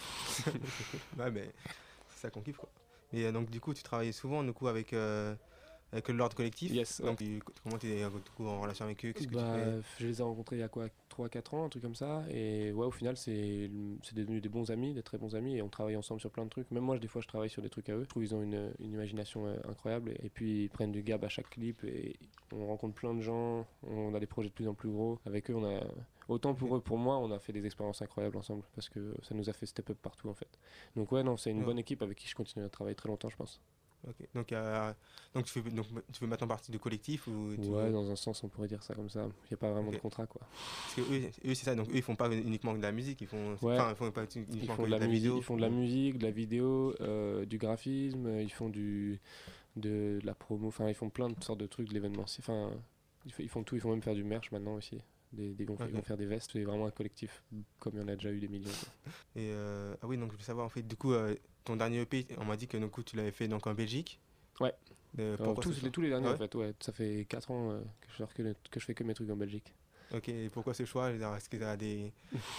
Ouais, 1.18 1.30
mais 1.32 1.52
c'est 2.10 2.22
ça 2.22 2.30
qu'on 2.30 2.42
kiffe 2.42 2.58
quoi. 2.58 2.70
Et 3.12 3.26
euh, 3.26 3.32
donc 3.32 3.50
du 3.52 3.60
coup, 3.62 3.74
tu 3.74 3.84
travaillais 3.84 4.12
souvent 4.12 4.44
du 4.44 4.52
coup 4.54 4.68
avec 4.68 4.94
euh, 4.94 5.36
avec 5.94 6.10
l'ordre 6.10 6.36
collectif. 6.36 6.72
Yes, 6.74 7.00
ouais. 7.00 7.06
Donc 7.06 7.20
tu- 7.20 7.42
comment 7.64 7.78
tu 7.78 7.88
es 7.92 8.04
coup 8.36 8.46
en 8.46 8.60
relation 8.60 8.84
avec 8.86 9.06
eux 9.06 9.14
que 9.14 9.24
Bah, 9.34 9.80
je 10.00 10.08
les 10.08 10.20
ai 10.20 10.24
rencontrés 10.24 10.58
il 10.58 10.60
y 10.60 10.64
a 10.64 10.68
quoi 10.68 10.88
3-4 11.10 11.54
ans, 11.54 11.66
un 11.66 11.70
truc 11.70 11.84
comme 11.84 11.96
ça. 11.96 12.24
Et 12.30 12.72
ouais, 12.74 12.86
au 12.86 12.92
final, 12.92 13.16
c'est 13.16 13.70
devenu 14.14 14.42
des 14.42 14.50
bons 14.50 14.72
amis, 14.72 14.94
des 14.94 15.04
très 15.04 15.18
bons 15.18 15.36
amis. 15.36 15.56
Et 15.58 15.62
on 15.62 15.70
travaille 15.70 15.96
ensemble 15.96 16.20
sur 16.20 16.32
plein 16.32 16.44
de 16.46 16.50
trucs. 16.50 16.70
Même 16.72 16.84
moi, 16.84 16.98
des 16.98 17.08
fois, 17.08 17.22
je 17.22 17.28
travaille 17.28 17.50
sur 17.50 17.62
des 17.62 17.70
trucs 17.70 17.88
à 17.90 17.94
eux. 17.96 18.04
Je 18.04 18.10
trouve 18.10 18.24
qu'ils 18.24 18.34
ont 18.36 18.42
une, 18.42 18.74
une 18.80 18.92
imagination 18.94 19.46
euh, 19.46 19.56
incroyable. 19.70 20.10
Et, 20.20 20.26
et 20.26 20.30
puis, 20.30 20.64
ils 20.64 20.70
prennent 20.70 20.92
du 20.92 21.04
gab 21.04 21.24
à 21.24 21.30
chaque 21.30 21.50
clip. 21.52 21.84
Et 21.84 22.16
on 22.52 22.66
rencontre 22.66 22.96
plein 22.96 23.14
de 23.14 23.22
gens. 23.22 23.66
On 23.88 24.14
a 24.16 24.20
des 24.20 24.26
projets 24.28 24.50
de 24.50 24.54
plus 24.56 24.68
en 24.68 24.74
plus 24.74 24.90
gros. 24.90 25.20
Avec 25.26 25.50
eux, 25.52 25.56
on 25.56 25.64
a. 25.66 25.82
Autant 26.30 26.56
pour 26.56 26.76
eux, 26.76 26.82
pour 26.82 26.98
moi, 26.98 27.18
on 27.20 27.30
a 27.32 27.38
fait 27.40 27.54
des 27.54 27.66
expériences 27.66 28.02
incroyables 28.02 28.38
ensemble. 28.38 28.64
Parce 28.74 28.90
que 28.90 29.14
ça 29.22 29.36
nous 29.36 29.50
a 29.50 29.54
fait 29.54 29.68
step 29.68 29.92
up 29.92 29.98
partout, 30.02 30.30
en 30.30 30.34
fait. 30.34 30.58
Donc, 30.96 31.12
ouais, 31.12 31.22
non, 31.22 31.38
c'est 31.38 31.52
une 31.52 31.60
Ouais. 31.60 31.66
bonne 31.66 31.80
équipe 31.80 32.02
avec 32.02 32.18
qui 32.18 32.28
je 32.28 32.34
continue 32.34 32.66
à 32.66 32.70
travailler 32.70 32.96
très 32.96 33.10
longtemps, 33.10 33.30
je 33.30 33.36
pense. 33.36 33.62
Donc, 34.34 34.52
euh, 34.52 34.94
donc, 35.34 35.46
tu 35.46 35.52
fais, 35.52 35.70
donc 35.70 35.88
tu 36.12 36.20
fais 36.20 36.28
maintenant 36.28 36.48
partie 36.48 36.72
du 36.72 36.80
collectif 36.80 37.28
ou 37.28 37.56
tu 37.56 37.70
Ouais, 37.70 37.92
dans 37.92 38.10
un 38.12 38.16
sens, 38.16 38.44
on 38.44 38.50
pourrait 38.50 38.68
dire 38.68 38.84
ça 38.84 38.94
comme 38.94 39.10
ça. 39.10 39.22
Il 39.22 39.48
n'y 39.52 39.54
a 39.54 39.58
pas 39.58 39.72
vraiment 39.72 39.92
de 39.92 39.98
contrat, 39.98 40.28
quoi. 40.28 40.42
Parce 40.42 40.96
que 40.96 41.14
eux, 41.14 41.30
eux, 41.46 41.54
c'est 41.56 41.66
ça. 41.66 41.76
Donc 41.76 41.90
eux, 41.90 41.96
ils 41.96 42.02
font 42.02 42.16
pas 42.16 42.30
uniquement 42.32 42.74
de 42.74 42.82
la 42.82 42.92
musique. 42.92 43.22
Ils 43.22 43.28
font. 43.28 43.58
Ouais. 43.62 43.76
Enfin, 43.76 43.92
ils 43.92 43.96
font 43.96 44.12
pas 44.12 44.26
uniquement 44.36 44.56
Ils 44.62 44.68
font, 44.68 44.84
que 44.84 44.88
de 44.88 44.92
la 44.92 45.00
musique, 45.00 45.14
vidéo. 45.14 45.38
ils 45.38 45.44
font 45.44 45.56
de 45.56 45.62
la 45.62 45.70
musique, 45.70 46.18
de 46.18 46.26
la 46.26 46.32
vidéo, 46.32 46.96
euh, 47.02 47.46
du 47.46 47.58
graphisme, 47.58 48.40
ils 48.42 48.52
font 48.52 48.70
du, 48.70 49.22
de, 49.76 50.20
la 50.24 50.34
promo, 50.34 50.68
enfin 50.68 50.90
ils 50.90 50.96
font 50.96 51.10
plein 51.10 51.30
de 51.30 51.42
sortes 51.44 51.60
de 51.60 51.68
trucs, 51.68 51.88
de 51.90 51.94
l'événement. 51.94 52.26
Enfin, 52.40 52.72
ils 53.40 53.50
font 53.50 53.64
tout, 53.64 53.76
ils 53.76 53.82
font 53.82 53.92
même 53.92 54.02
faire 54.02 54.16
du 54.16 54.24
merch 54.24 54.52
maintenant 54.52 54.76
aussi. 54.76 55.00
Des, 55.34 55.54
des- 55.54 55.64
ils, 55.64 55.68
vont, 55.68 55.76
ils 55.88 55.92
vont 55.92 56.00
Ok. 56.00 56.06
faire 56.06 56.18
des 56.18 56.26
vestes, 56.28 56.52
c'est 56.54 56.64
vraiment 56.64 56.86
un 56.86 56.92
collectif, 56.92 57.44
comme 57.80 57.94
il 57.96 58.02
y 58.02 58.04
en 58.04 58.08
a 58.08 58.16
déjà 58.16 58.32
eu 58.32 58.40
des 58.40 58.48
millions. 58.48 58.70
quoi. 58.70 59.12
Et 59.36 59.50
euh, 59.52 59.96
ah 60.02 60.08
oui, 60.08 60.18
donc 60.18 60.32
je 60.32 60.38
veux 60.38 60.44
savoir 60.44 60.66
en 60.66 60.70
fait. 60.70 60.84
Du 60.84 60.96
coup, 60.96 61.12
euh, 61.14 61.36
ton 61.64 61.76
dernier 61.76 62.02
EP, 62.02 62.28
on 62.38 62.46
m'a 62.46 62.56
dit 62.56 62.68
que 62.68 62.78
du 62.78 62.88
coup, 62.88 63.02
tu 63.04 63.16
l'avais 63.16 63.32
fait 63.32 63.48
donc 63.48 63.66
en 63.68 63.74
Belgique. 63.74 64.20
Ouais. 64.60 64.74
Euh, 65.20 65.34
Alors, 65.36 65.56
pourquoi 65.56 65.64
tous, 65.64 65.82
les, 65.84 65.90
tous 65.92 66.02
les 66.02 66.10
derniers 66.10 66.28
Ah 66.30 66.34
en 66.34 66.38
fait, 66.38 66.54
ouais. 66.56 66.74
Ça 66.80 66.92
fait 66.92 67.26
4 67.28 67.50
ans 67.52 67.72
euh, 67.72 67.80
que, 68.02 68.08
je 68.12 68.16
sors 68.18 68.34
que, 68.34 68.42
que 68.72 68.80
je 68.80 68.86
fais 68.86 68.94
que 68.94 69.04
mes 69.04 69.14
trucs 69.16 69.30
en 69.32 69.36
Belgique. 69.36 69.74
Ok. 70.16 70.30
Et 70.30 70.50
pourquoi 70.50 70.74
ce 70.74 70.86
choix? 70.86 71.10
Est-ce 71.12 71.50
qu'il 71.50 71.60
y 71.60 71.64
a 71.64 71.76
des, 71.76 72.12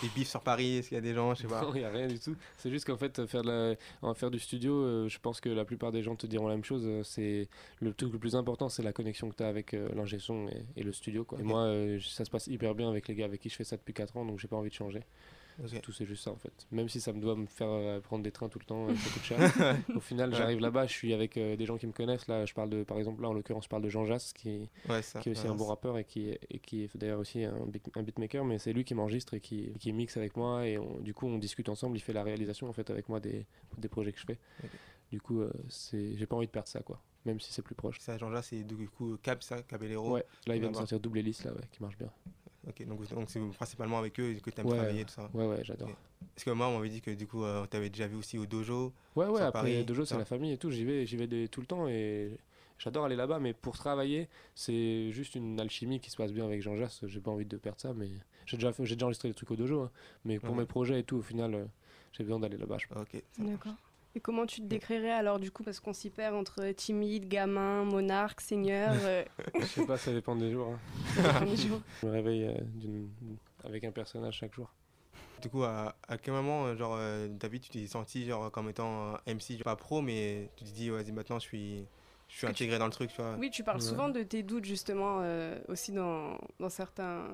des 0.02 0.08
bifs 0.14 0.28
sur 0.28 0.40
Paris? 0.40 0.78
Est-ce 0.78 0.88
qu'il 0.88 0.96
y 0.96 0.98
a 0.98 1.02
des 1.02 1.14
gens? 1.14 1.34
Je 1.34 1.42
sais 1.42 1.46
pas. 1.48 1.62
Non, 1.64 1.72
il 1.74 1.78
n'y 1.78 1.84
a 1.84 1.90
rien 1.90 2.08
du 2.08 2.18
tout. 2.18 2.34
C'est 2.58 2.70
juste 2.70 2.84
qu'en 2.86 2.96
fait, 2.96 3.24
faire, 3.26 3.42
de 3.42 3.48
la- 3.48 3.76
en 4.02 4.12
faire 4.14 4.30
du 4.30 4.38
studio, 4.40 4.74
euh, 4.74 5.08
je 5.08 5.18
pense 5.20 5.40
que 5.40 5.48
la 5.48 5.64
plupart 5.64 5.92
des 5.92 6.02
gens 6.02 6.16
te 6.16 6.26
diront 6.26 6.48
la 6.48 6.54
même 6.54 6.64
chose. 6.64 6.82
euh, 6.84 7.02
C'est 7.04 7.48
le 7.80 7.92
truc 7.94 8.12
le 8.12 8.18
plus 8.18 8.34
important, 8.34 8.68
c'est 8.68 8.82
la 8.82 8.92
connexion 8.92 9.30
que 9.30 9.36
tu 9.36 9.42
as 9.44 9.48
avec 9.48 9.72
euh, 9.74 9.88
l'ingé 9.94 10.18
son 10.18 10.48
et, 10.48 10.64
et 10.76 10.82
le 10.82 10.92
studio. 10.92 11.24
Quoi. 11.24 11.38
Et 11.38 11.42
moi, 11.44 11.60
euh, 11.60 12.00
ça 12.00 12.24
se 12.24 12.30
passe 12.30 12.48
hyper 12.48 12.74
bien 12.74 12.88
avec 12.90 13.06
les 13.08 13.14
gars 13.14 13.24
avec 13.26 13.40
qui 13.40 13.48
je 13.48 13.54
fais 13.56 13.64
ça 13.64 13.76
depuis 13.76 13.94
4 13.94 14.16
ans, 14.16 14.24
donc 14.24 14.40
j'ai 14.40 14.48
pas 14.48 14.56
envie 14.56 14.70
de 14.70 14.74
changer. 14.74 15.00
Tout 15.82 15.92
c'est 15.92 16.04
juste 16.06 16.24
ça 16.24 16.30
en 16.32 16.36
fait. 16.36 16.66
Même 16.72 16.88
si 16.88 17.00
ça 17.00 17.12
me 17.12 17.20
doit 17.20 17.36
me 17.36 17.46
faire 17.46 17.68
euh, 17.68 18.00
prendre 18.00 18.24
des 18.24 18.32
trains 18.32 18.48
tout 18.48 18.58
le 18.58 18.64
temps, 18.64 18.88
euh, 18.88 18.94
ça 18.96 19.10
coûte 19.10 19.22
cher. 19.22 19.38
Au 19.96 20.00
final, 20.00 20.30
Ouais. 20.30 20.36
j'arrive 20.36 20.58
là-bas, 20.60 20.86
je 20.86 20.92
suis 20.92 21.12
avec 21.14 21.36
euh, 21.36 21.56
des 21.56 21.64
gens 21.64 21.76
qui 21.78 21.86
me 21.86 21.92
connaissent. 21.92 22.26
Là, 22.26 22.44
je 22.44 22.52
parle 22.54 22.70
de, 22.70 22.82
par 22.82 22.98
exemple, 22.98 23.22
là 23.22 23.28
en 23.28 23.32
l'occurrence, 23.32 23.64
je 23.64 23.68
parle 23.68 23.82
de 23.82 23.88
Jean 23.88 24.04
Jass 24.04 24.32
qui, 24.32 24.68
Ouais, 24.88 25.00
ça. 25.02 25.20
qui 25.20 25.28
est 25.28 25.32
aussi 25.32 25.44
ouais, 25.44 25.48
un 25.52 25.54
bon 25.54 25.66
rappeur 25.66 25.96
et 25.98 26.04
qui 26.04 26.28
est, 26.30 26.40
et 26.50 26.58
qui 26.58 26.82
est 26.82 26.96
d'ailleurs 26.96 27.20
aussi 27.20 27.44
un, 27.44 27.54
un 27.94 28.02
beatmaker, 28.02 28.44
mais 28.44 28.58
c'est 28.58 28.72
lui 28.72 28.84
qui 28.84 28.94
m'enregistre 28.94 29.34
et 29.34 29.40
qui, 29.40 29.72
qui 29.78 29.92
mixe 29.92 30.16
avec 30.16 30.36
moi 30.36 30.66
et 30.66 30.76
on- 30.78 30.98
du 31.00 31.14
coup 31.14 31.26
on 31.26 31.38
discute 31.38 31.68
ensemble, 31.68 31.96
il 31.96 32.00
fait 32.00 32.12
la 32.12 32.22
réalisation 32.24 32.68
en 32.68 32.72
fait 32.72 32.90
avec 32.90 33.08
moi 33.08 33.20
des, 33.20 33.46
des 33.78 33.88
projets 33.88 34.12
que 34.12 34.18
je 34.18 34.24
fais. 34.26 34.38
Du 35.12 35.20
coup, 35.20 35.42
c'est, 35.68 36.16
j'ai 36.16 36.26
pas 36.26 36.34
envie 36.34 36.46
de 36.46 36.50
perdre 36.52 36.68
ça 36.68 36.80
quoi, 36.80 37.00
même 37.24 37.38
si 37.38 37.52
c'est 37.52 37.62
plus 37.62 37.76
proche. 37.76 38.00
Ça, 38.00 38.18
là, 38.18 38.42
c'est 38.42 38.64
du 38.64 38.88
coup 38.88 39.16
Cab, 39.22 39.42
ça, 39.42 39.62
Caballero. 39.62 40.10
Ouais, 40.14 40.24
là 40.46 40.56
il 40.56 40.60
vient 40.60 40.70
de 40.70 40.76
sortir 40.76 40.98
double 40.98 41.18
hélice 41.18 41.44
là, 41.44 41.52
ouais, 41.52 41.60
qui 41.70 41.80
marche 41.82 41.96
bien. 41.96 42.10
Ok, 42.68 42.86
donc 42.86 43.06
donc 43.12 43.30
c'est 43.30 43.40
principalement 43.56 43.98
avec 43.98 44.18
eux 44.20 44.34
que 44.42 44.50
tu 44.50 44.60
aimes 44.60 44.66
Ouais, 44.66 44.76
travailler, 44.76 45.04
tout 45.04 45.12
ça. 45.14 45.30
Ouais, 45.34 45.46
ouais, 45.46 45.62
j'adore. 45.64 45.90
Parce 46.34 46.44
que 46.44 46.50
moi, 46.50 46.68
on 46.68 46.76
m'avait 46.78 46.88
dit 46.88 47.00
que 47.00 47.10
du 47.10 47.26
coup, 47.26 47.44
euh, 47.44 47.66
tu 47.70 47.76
avais 47.76 47.90
déjà 47.90 48.06
vu 48.06 48.16
aussi 48.16 48.38
au 48.38 48.46
dojo. 48.46 48.92
Ouais, 49.14 49.26
ouais, 49.26 49.40
après 49.40 49.52
Paris, 49.60 49.84
Dojo, 49.84 50.04
c'est 50.04 50.16
la 50.16 50.24
famille 50.24 50.52
et 50.52 50.58
tout, 50.58 50.70
j'y 50.70 50.84
vais, 50.84 51.06
j'y 51.06 51.16
vais 51.16 51.26
des- 51.26 51.48
tout 51.48 51.60
le 51.60 51.66
temps 51.66 51.86
et 51.86 52.38
j'adore 52.78 53.04
aller 53.04 53.16
là-bas, 53.16 53.38
mais 53.38 53.52
pour 53.52 53.76
travailler, 53.76 54.28
c'est 54.54 55.12
juste 55.12 55.34
une 55.34 55.60
alchimie 55.60 56.00
qui 56.00 56.10
se 56.10 56.16
passe 56.16 56.32
bien 56.32 56.44
avec 56.46 56.62
Jean 56.62 56.76
Jass, 56.76 57.04
j'ai 57.06 57.20
pas 57.20 57.30
envie 57.30 57.44
de 57.44 57.56
perdre 57.56 57.80
ça, 57.80 57.92
mais 57.94 58.08
j'ai 58.46 58.56
déjà, 58.56 58.72
fait- 58.72 58.84
j'ai 58.84 58.96
déjà 58.96 59.06
enregistré 59.06 59.28
des 59.28 59.34
trucs 59.34 59.50
au 59.50 59.56
Dojo, 59.56 59.82
hein. 59.82 59.90
mais 60.24 60.38
pour 60.40 60.50
Ouais. 60.54 60.60
mes 60.60 60.66
projets 60.66 61.00
et 61.00 61.04
tout, 61.04 61.16
au 61.18 61.22
final, 61.22 61.54
euh, 61.54 61.64
j'ai 62.12 62.24
besoin 62.24 62.40
d'aller 62.40 62.56
là-bas, 62.56 62.78
je 62.78 62.86
pense. 62.88 63.02
Ok. 63.02 63.22
D'accord. 63.38 63.74
Et 64.16 64.20
comment 64.20 64.46
tu 64.46 64.60
te 64.60 64.66
décrirais 64.66 65.10
alors 65.10 65.40
du 65.40 65.50
coup 65.50 65.64
parce 65.64 65.80
qu'on 65.80 65.92
s'y 65.92 66.08
perd 66.10 66.36
entre 66.36 66.70
timide, 66.72 67.26
gamin, 67.28 67.84
monarque, 67.84 68.40
seigneur. 68.40 68.94
euh, 68.94 69.24
Je 69.58 69.64
sais 69.66 69.84
pas, 69.86 69.96
ça 69.96 70.12
dépend 70.12 70.36
des 70.36 70.52
jours. 70.52 70.68
hein. 70.68 71.46
Je 72.00 72.06
me 72.06 72.12
réveille 72.12 72.44
euh, 72.44 73.06
avec 73.64 73.82
un 73.84 73.90
personnage 73.90 74.34
chaque 74.36 74.54
jour. 74.54 74.72
Du 75.42 75.48
coup, 75.50 75.64
à, 75.64 75.96
à 76.06 76.16
quel 76.16 76.32
moment, 76.32 76.66
euh, 76.66 76.76
genre, 76.76 76.94
euh, 76.96 77.26
David, 77.28 77.62
tu 77.62 77.70
t'es 77.70 77.86
senti 77.88 78.24
genre 78.24 78.50
comme 78.52 78.68
étant 78.68 79.14
MC, 79.26 79.54
genre, 79.54 79.64
pas 79.64 79.74
pro, 79.76 80.00
mais 80.00 80.48
tu 80.56 80.64
te 80.64 80.70
dis, 80.70 80.90
vas-y, 80.90 81.10
maintenant, 81.10 81.40
je 81.40 81.44
suis, 81.44 81.84
je 82.28 82.36
suis 82.36 82.46
tu- 82.46 82.46
intégré 82.46 82.78
dans 82.78 82.86
le 82.86 82.92
truc, 82.92 83.10
tu 83.12 83.20
vois? 83.20 83.34
Oui, 83.36 83.50
tu 83.50 83.64
parles 83.64 83.80
Ouais. 83.80 83.84
souvent 83.88 84.08
de 84.08 84.22
tes 84.22 84.44
doutes 84.44 84.64
justement 84.64 85.18
euh, 85.22 85.58
aussi 85.66 85.90
dans, 85.90 86.38
dans 86.60 86.68
certains 86.70 87.26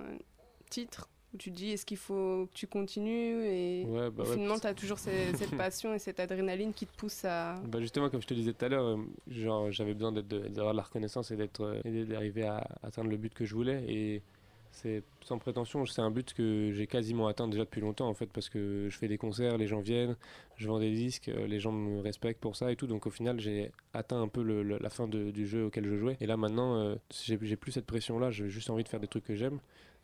titres 0.70 1.09
où 1.32 1.36
tu 1.36 1.50
te 1.50 1.56
dis 1.56 1.70
est-ce 1.72 1.86
qu'il 1.86 1.96
faut 1.96 2.46
que 2.46 2.54
tu 2.54 2.66
continues 2.66 3.44
et 3.44 3.84
Ouais, 3.86 4.10
bah 4.10 4.24
ouais, 4.24 4.30
finalement 4.32 4.48
parce- 4.54 4.60
tu 4.62 4.66
as 4.66 4.74
toujours 4.74 4.98
ce- 4.98 5.10
cette 5.36 5.56
passion 5.56 5.94
et 5.94 5.98
cette 5.98 6.18
adrénaline 6.20 6.72
qui 6.72 6.86
te 6.86 6.96
pousse 6.96 7.24
à... 7.24 7.60
Bah 7.66 7.80
justement, 7.80 8.10
comme 8.10 8.20
je 8.22 8.26
te 8.26 8.34
disais 8.34 8.52
tout 8.52 8.64
à 8.64 8.68
l'heure, 8.68 8.84
euh, 8.84 8.96
genre 9.28 9.70
j'avais 9.70 9.94
besoin 9.94 10.12
d'avoir 10.12 10.72
de 10.72 10.76
la 10.76 10.82
reconnaissance 10.82 11.30
et 11.30 11.36
d'être 11.36 11.60
euh, 11.84 12.04
d'arriver 12.04 12.44
à 12.44 12.66
atteindre 12.82 13.10
le 13.10 13.16
but 13.16 13.32
que 13.32 13.44
je 13.44 13.54
voulais. 13.54 13.84
Et 13.88 14.22
c'est 14.72 15.02
sans 15.24 15.38
prétention, 15.38 15.84
c'est 15.86 16.00
un 16.00 16.10
but 16.12 16.32
que 16.32 16.70
j'ai 16.72 16.86
quasiment 16.86 17.26
atteint 17.26 17.48
déjà 17.48 17.64
depuis 17.64 17.80
longtemps 17.80 18.08
en 18.08 18.14
fait, 18.14 18.26
parce 18.32 18.48
que 18.48 18.86
je 18.88 18.96
fais 18.98 19.08
des 19.08 19.18
concerts, 19.18 19.58
les 19.58 19.66
gens 19.66 19.80
viennent, 19.80 20.16
je 20.56 20.68
vends 20.68 20.78
des 20.78 20.92
disques, 20.92 21.28
euh, 21.28 21.46
les 21.48 21.58
gens 21.58 21.72
me 21.72 22.00
respectent 22.00 22.40
pour 22.40 22.54
ça 22.56 22.70
et 22.72 22.76
tout. 22.76 22.86
Donc 22.86 23.06
au 23.06 23.10
final, 23.10 23.40
j'ai 23.40 23.70
atteint 23.94 24.20
un 24.22 24.28
peu 24.28 24.42
le- 24.42 24.62
le- 24.62 24.78
la 24.78 24.90
fin 24.90 25.08
de- 25.08 25.30
du 25.32 25.46
jeu 25.46 25.64
auquel 25.66 25.86
je 25.86 25.96
jouais. 25.96 26.16
Et 26.20 26.26
là 26.26 26.36
maintenant, 26.36 26.76
euh, 26.76 26.94
j'ai 27.24 27.36
plus 27.56 27.72
cette 27.72 27.86
pression-là. 27.86 28.30
J'ai 28.30 28.48
juste 28.48 28.70
envie 28.70 28.84
de 28.84 28.88
faire 28.88 29.00
des 29.00 29.08
trucs 29.08 29.24
que 29.24 29.34
j'aime. 29.34 29.58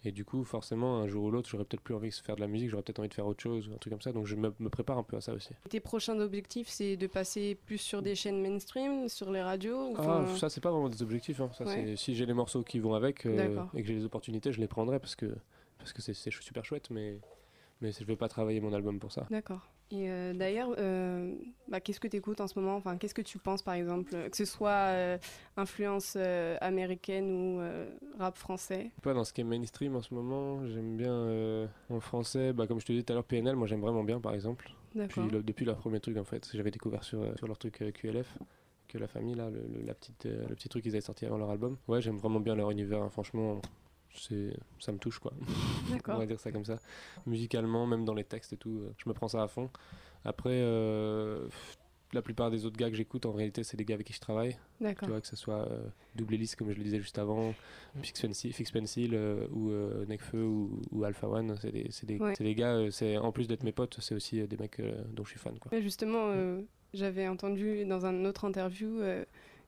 Et 0.05 0.13
du 0.13 0.25
coup, 0.25 0.45
forcément, 0.45 0.99
un 0.99 1.09
jour 1.09 1.25
ou 1.25 1.31
l'autre, 1.31 1.49
j'aurais 1.49 1.65
peut-être 1.65 1.81
plus 1.83 1.95
envie 1.95 2.11
de 2.11 2.15
faire 2.15 2.37
de 2.37 2.41
la 2.41 2.47
musique, 2.47 2.69
j'aurais 2.71 2.83
peut-être 2.83 3.01
envie 3.01 3.09
de 3.09 3.15
faire 3.15 3.27
autre 3.27 3.43
chose, 3.43 3.69
un 3.75 3.79
truc 3.79 3.93
comme 3.93 4.01
ça. 4.03 4.13
Donc 4.13 4.27
je 4.27 4.37
me, 4.37 4.53
me 4.61 4.69
prépare 4.69 4.99
un 4.99 5.03
peu 5.03 5.17
à 5.17 5.21
ça 5.21 5.33
aussi. 5.33 5.51
Tes 5.69 5.81
prochains 5.81 6.19
objectifs 6.21 6.69
c'est 6.69 6.97
de 6.97 7.07
passer 7.09 7.57
plus 7.67 7.79
sur 7.79 8.03
des 8.03 8.15
chaînes 8.15 8.41
mainstream, 8.41 9.09
sur 9.09 9.33
les 9.33 9.43
radios 9.43 9.91
ou 9.91 9.97
Ah, 9.99 10.27
ça 10.39 10.49
c'est 10.49 10.61
pas 10.61 10.71
vraiment 10.71 10.89
des 10.89 11.03
objectifs. 11.03 11.41
hein. 11.41 11.51
Ça, 11.55 11.65
Ouais. 11.65 11.75
c'est- 11.75 11.97
si 11.97 12.15
j'ai 12.15 12.27
les 12.27 12.35
morceaux 12.35 12.63
qui 12.63 12.79
vont 12.79 12.95
avec 12.95 13.27
euh, 13.27 13.61
et 13.75 13.83
que 13.83 13.89
j'ai 13.89 13.95
les 13.95 14.05
opportunités, 14.05 14.53
je 14.53 14.61
les 14.61 14.69
prendrai 14.69 15.01
parce 15.01 15.17
que 15.17 15.35
parce 15.79 15.93
que 15.93 16.03
c'est 16.03 16.15
c'est 16.15 16.31
super 16.33 16.65
chouette, 16.65 16.91
mais 16.91 17.19
mais 17.81 17.91
je 17.93 18.05
vais 18.05 18.17
pas 18.17 18.29
travailler 18.29 18.61
mon 18.61 18.73
album 18.73 18.99
pour 19.01 19.13
ça. 19.13 19.27
D'accord. 19.31 19.69
Et 19.93 20.11
euh, 20.11 20.33
d'ailleurs, 20.33 20.75
euh, 20.79 21.33
bah, 21.69 21.81
qu'est-ce 21.81 22.01
que 22.01 22.09
tu 22.09 22.17
écoutes 22.17 22.41
en 22.41 22.49
ce 22.49 22.59
moment? 22.59 22.75
Enfin, 22.75 22.97
Qu'est-ce 22.97 23.15
que 23.15 23.23
tu 23.23 23.39
penses, 23.39 23.63
par 23.63 23.75
exemple, 23.75 24.17
que 24.31 24.37
ce 24.37 24.45
soit 24.45 24.71
euh, 24.71 25.19
influence 25.57 26.17
américaine 26.61 27.31
ou 27.31 27.61
rap 28.19 28.37
français? 28.37 28.91
Pas 29.03 29.15
dans 29.15 29.25
ce 29.25 29.33
qui 29.33 29.43
est 29.43 29.45
mainstream 29.45 29.95
en 29.95 30.03
ce 30.03 30.13
moment. 30.13 30.67
J'aime 30.67 30.97
bien 30.97 31.69
en 31.89 32.01
français, 32.01 32.53
bah, 32.53 32.67
comme 32.67 32.81
je 32.81 32.87
te 32.87 32.93
disais 32.93 33.05
tout 33.05 33.13
à 33.13 33.15
l'heure, 33.15 33.25
PNL, 33.25 33.55
moi 33.55 33.67
j'aime 33.67 33.81
vraiment 33.81 34.05
bien, 34.05 34.21
par 34.21 34.35
exemple. 34.35 34.71
Depuis, 34.95 35.29
le, 35.29 35.43
depuis 35.43 35.65
leur 35.65 35.77
premier 35.77 36.01
truc, 36.01 36.17
en 36.17 36.25
fait. 36.25 36.49
J'avais 36.55 36.71
découvert 36.71 37.05
sur, 37.05 37.37
sur 37.37 37.47
leur 37.47 37.59
truc 37.59 37.85
QLF 37.95 38.39
que 38.89 38.99
la 38.99 39.09
famille 39.09 39.35
là, 39.35 39.51
le, 39.51 39.63
la 39.85 39.95
petite, 39.95 40.25
le 40.25 40.55
petit 40.55 40.69
truc 40.69 40.83
qu'ils 40.83 40.93
avaient 40.93 41.01
sorti 41.01 41.27
avant 41.27 41.39
leur 41.39 41.51
album. 41.51 41.77
Ouais, 41.87 42.01
j'aime 42.01 42.17
vraiment 42.17 42.41
bien 42.41 42.55
leur 42.55 42.71
univers. 42.71 43.03
Hein. 43.03 43.11
franchement, 43.11 43.61
ça 44.19 44.93
me 44.93 44.99
touche 44.99 45.19
quoi. 45.19 45.33
On 46.09 46.19
va 46.19 46.27
dire 46.27 46.41
ça 46.41 46.53
comme 46.53 46.65
ça. 46.65 46.79
Musicalement, 47.27 47.87
même 47.87 48.05
dans 48.05 48.15
les 48.15 48.25
textes 48.25 48.53
et 48.53 48.57
tout, 48.57 48.79
euh, 48.79 48.95
je 48.99 49.09
me 49.09 49.15
prends 49.15 49.29
ça 49.29 49.43
à 49.43 49.49
fond. 49.49 49.71
Après, 50.25 50.51
euh, 50.51 51.47
la 52.13 52.23
plupart 52.23 52.51
des 52.51 52.67
autres 52.67 52.77
gars 52.77 52.91
que 52.91 52.97
j'écoute, 52.97 53.27
en 53.27 53.33
réalité, 53.33 53.63
c'est 53.65 53.77
des 53.77 53.85
gars 53.85 53.95
avec 53.95 54.07
qui 54.07 54.13
je 54.13 54.21
travaille. 54.21 54.57
Tu 54.81 55.07
vois, 55.07 55.21
que 55.21 55.27
ce 55.27 55.37
soit 55.37 55.69
euh, 55.69 55.87
Double 56.15 56.35
Hélice, 56.35 56.57
comme 56.57 56.71
je 56.71 56.77
le 56.77 56.85
disais 56.85 56.99
juste 56.99 57.19
avant, 57.19 57.55
Fix 58.03 58.21
Pencil, 58.21 58.53
Fix 58.53 58.71
Pencil 58.71 59.15
ou 59.53 59.71
Necfeu 60.07 60.43
ou, 60.43 60.81
ou, 60.91 61.05
Alpha 61.05 61.29
One. 61.29 61.57
C'est 61.61 61.73
des, 61.73 61.91
des, 62.05 62.19
des, 62.39 62.55
gars, 62.55 62.91
c'est 62.91 63.17
en 63.17 63.33
plus 63.33 63.47
d'être 63.47 63.63
mes 63.63 63.73
potes, 63.73 63.99
c'est 64.01 64.15
aussi 64.15 64.47
des 64.47 64.57
mecs 64.57 64.81
dont 65.13 65.25
je 65.25 65.31
suis 65.31 65.41
fan. 65.41 65.59
Quoi. 65.59 65.81
justement, 65.81 66.33
j'avais 66.95 67.29
entendu 67.29 67.85
dans 67.85 68.07
un 68.07 68.25
autre 68.25 68.45
interview 68.45 69.01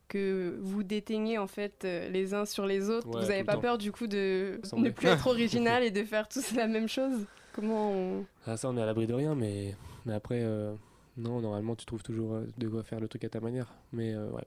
que 0.08 0.58
vous 0.60 0.82
déteignez 0.82 1.38
en 1.38 1.46
fait 1.46 1.84
euh, 1.84 2.08
les 2.08 2.34
uns 2.34 2.46
sur 2.46 2.66
les 2.66 2.88
autres. 2.90 3.06
vous 3.06 3.28
n'avez 3.28 3.44
pas 3.44 3.58
peur 3.58 3.78
du 3.78 3.92
coup 3.92 4.06
de 4.06 4.60
ne 4.76 4.90
plus 4.90 5.08
être 5.08 5.26
original 5.28 5.82
et 5.82 5.90
de 5.90 6.02
faire 6.02 6.28
tous 6.28 6.54
la 6.54 6.66
même 6.66 6.88
chose? 6.88 7.26
Comment 7.52 7.92
on... 7.92 8.24
Ah 8.46 8.56
ça 8.56 8.68
on 8.70 8.76
est 8.76 8.82
à 8.82 8.86
l'abri 8.86 9.06
de 9.06 9.14
rien 9.14 9.34
mais, 9.34 9.76
mais 10.06 10.14
après 10.14 10.40
euh, 10.42 10.74
non 11.16 11.40
normalement 11.40 11.76
tu 11.76 11.84
trouves 11.84 12.02
toujours 12.02 12.34
euh, 12.34 12.46
de 12.56 12.68
quoi 12.68 12.82
faire 12.82 13.00
le 13.00 13.08
truc 13.08 13.24
à 13.24 13.28
ta 13.28 13.40
manière. 13.40 13.74
Mais 13.92 14.16
ouais 14.16 14.44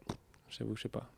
j'avoue 0.49 0.75
je 0.75 0.83
sais 0.83 0.89
pas. 0.89 1.09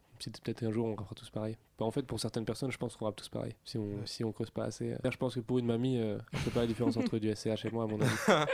Peut-être 0.43 0.63
un 0.63 0.71
jour 0.71 0.85
on 0.85 0.95
rappera 0.95 1.15
tous 1.15 1.29
pareil. 1.29 1.57
Bah, 1.79 1.85
en 1.85 1.91
fait 1.91 2.03
pour 2.03 2.19
certaines 2.19 2.45
personnes 2.45 2.71
je 2.71 2.77
pense 2.77 2.95
qu'on 2.95 3.05
rappe 3.05 3.15
tous 3.15 3.29
pareil 3.29 3.55
si 3.65 3.77
on, 3.77 4.05
si 4.05 4.23
on 4.23 4.31
creuse 4.31 4.51
pas 4.51 4.65
assez. 4.65 4.95
Je 5.03 5.17
pense 5.17 5.35
que 5.35 5.39
pour 5.39 5.59
une 5.59 5.65
mamie 5.65 5.99
je 6.33 6.39
sais 6.39 6.51
pas 6.51 6.61
la 6.61 6.67
différence 6.67 6.97
entre 6.97 7.17
du 7.17 7.33
SCH 7.33 7.65
et 7.65 7.71
moi 7.71 7.85
à 7.85 7.87
mon 7.87 8.01
avis. 8.01 8.45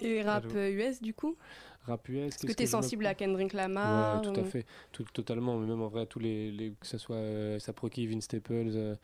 et 0.00 0.22
rap 0.22 0.44
US 0.54 1.00
du 1.00 1.14
coup? 1.14 1.36
Rap 1.84 2.08
US. 2.08 2.34
Est-ce 2.34 2.46
que 2.46 2.52
tu 2.52 2.62
es 2.62 2.66
sensible 2.66 3.06
à 3.06 3.14
Kendrick 3.14 3.52
Lamar 3.52 4.22
Ouais, 4.22 4.32
tout 4.32 4.40
à 4.40 4.44
fait, 4.44 4.66
tout, 4.92 5.04
totalement. 5.12 5.58
Mais 5.58 5.66
même 5.66 5.82
en 5.82 5.88
vrai, 5.88 6.06
tous 6.06 6.18
les, 6.18 6.50
les 6.50 6.70
que 6.72 6.86
ce 6.86 6.98
soit 6.98 7.16
euh, 7.16 7.58
Saproki, 7.58 8.06
Vince 8.06 8.24
Staples, 8.24 8.72
euh, 8.74 8.94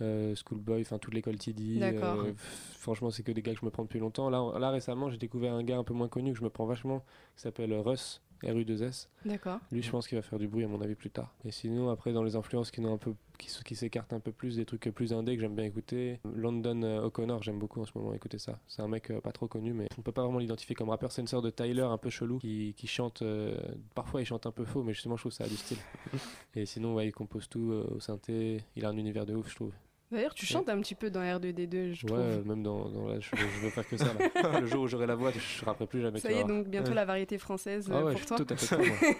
euh, 0.00 0.34
Schoolboy, 0.34 0.82
enfin 0.82 0.98
toute 0.98 1.14
l'école 1.14 1.36
TD. 1.36 1.80
Euh, 1.82 2.32
franchement, 2.78 3.10
c'est 3.10 3.22
que 3.22 3.32
des 3.32 3.42
gars 3.42 3.54
que 3.54 3.60
je 3.60 3.64
me 3.64 3.70
prends 3.70 3.84
depuis 3.84 4.00
longtemps. 4.00 4.30
Là, 4.30 4.58
là 4.58 4.70
récemment, 4.70 5.10
j'ai 5.10 5.18
découvert 5.18 5.54
un 5.54 5.62
gars 5.62 5.78
un 5.78 5.84
peu 5.84 5.94
moins 5.94 6.08
connu 6.08 6.32
que 6.32 6.38
je 6.38 6.44
me 6.44 6.50
prends 6.50 6.66
vachement, 6.66 7.04
qui 7.36 7.42
s'appelle 7.42 7.72
Russ. 7.74 8.20
RU2S. 8.44 9.08
D'accord. 9.24 9.58
Lui, 9.72 9.82
je 9.82 9.90
pense 9.90 10.08
qu'il 10.08 10.16
va 10.16 10.22
faire 10.22 10.38
du 10.38 10.48
bruit, 10.48 10.64
à 10.64 10.68
mon 10.68 10.80
avis, 10.80 10.94
plus 10.94 11.10
tard. 11.10 11.34
Et 11.44 11.50
sinon, 11.50 11.90
après, 11.90 12.12
dans 12.12 12.22
les 12.22 12.36
influences 12.36 12.70
qui, 12.70 12.84
un 12.84 12.98
peu, 12.98 13.14
qui, 13.38 13.48
qui 13.64 13.74
s'écartent 13.74 14.12
un 14.12 14.20
peu 14.20 14.32
plus, 14.32 14.56
des 14.56 14.64
trucs 14.64 14.90
plus 14.90 15.12
indés 15.12 15.34
que 15.36 15.40
j'aime 15.40 15.54
bien 15.54 15.64
écouter. 15.64 16.20
London 16.34 16.82
euh, 16.82 17.02
O'Connor, 17.02 17.42
j'aime 17.42 17.58
beaucoup 17.58 17.80
en 17.80 17.84
ce 17.84 17.92
moment 17.96 18.12
écouter 18.14 18.38
ça. 18.38 18.58
C'est 18.66 18.82
un 18.82 18.88
mec 18.88 19.10
euh, 19.10 19.20
pas 19.20 19.32
trop 19.32 19.48
connu, 19.48 19.72
mais 19.72 19.88
on 19.98 20.02
peut 20.02 20.12
pas 20.12 20.22
vraiment 20.22 20.38
l'identifier 20.38 20.74
comme 20.74 20.90
rappeur. 20.90 21.12
C'est 21.12 21.22
une 21.22 21.28
sorte 21.28 21.44
de 21.44 21.50
Tyler 21.50 21.82
un 21.82 21.98
peu 21.98 22.10
chelou 22.10 22.38
qui, 22.38 22.74
qui 22.76 22.86
chante. 22.86 23.22
Euh, 23.22 23.56
parfois, 23.94 24.20
il 24.20 24.24
chante 24.24 24.46
un 24.46 24.52
peu 24.52 24.64
faux, 24.64 24.82
mais 24.82 24.92
justement, 24.92 25.16
je 25.16 25.22
trouve 25.22 25.32
ça 25.32 25.44
a 25.44 25.48
du 25.48 25.56
style. 25.56 25.78
Et 26.54 26.66
sinon, 26.66 26.94
ouais, 26.94 27.08
il 27.08 27.12
compose 27.12 27.48
tout 27.48 27.84
au 27.88 28.00
synthé. 28.00 28.62
Il 28.76 28.84
a 28.84 28.88
un 28.88 28.96
univers 28.96 29.26
de 29.26 29.34
ouf, 29.34 29.50
je 29.50 29.54
trouve. 29.54 29.72
D'ailleurs, 30.14 30.34
tu 30.34 30.46
chantes 30.46 30.68
un 30.68 30.80
petit 30.80 30.94
peu 30.94 31.10
dans 31.10 31.20
R2D2, 31.20 31.92
je 31.92 32.06
trouve. 32.06 32.18
Ouais, 32.18 32.42
même 32.44 32.62
dans, 32.62 32.88
dans 32.88 33.20
je, 33.20 33.30
veux 33.62 33.70
faire 33.70 33.86
que 33.88 33.96
ça. 33.96 34.06
le 34.60 34.66
jour 34.66 34.84
où 34.84 34.88
j'aurai 34.88 35.06
la 35.06 35.14
voix, 35.14 35.32
je 35.32 35.38
ne 35.38 35.64
rappeler 35.64 35.86
plus 35.86 36.00
jamais. 36.00 36.20
Ça 36.20 36.30
y 36.30 36.36
est, 36.36 36.44
donc 36.44 36.68
bientôt 36.68 36.94
la 36.94 37.04
variété 37.04 37.38
française 37.38 37.90
ah 37.92 38.04
ouais, 38.04 38.12
pour 38.12 38.26
toi. 38.26 38.36
Tout 38.38 38.46
à 38.48 38.56
fait 38.56 38.76
prêt, 38.76 39.16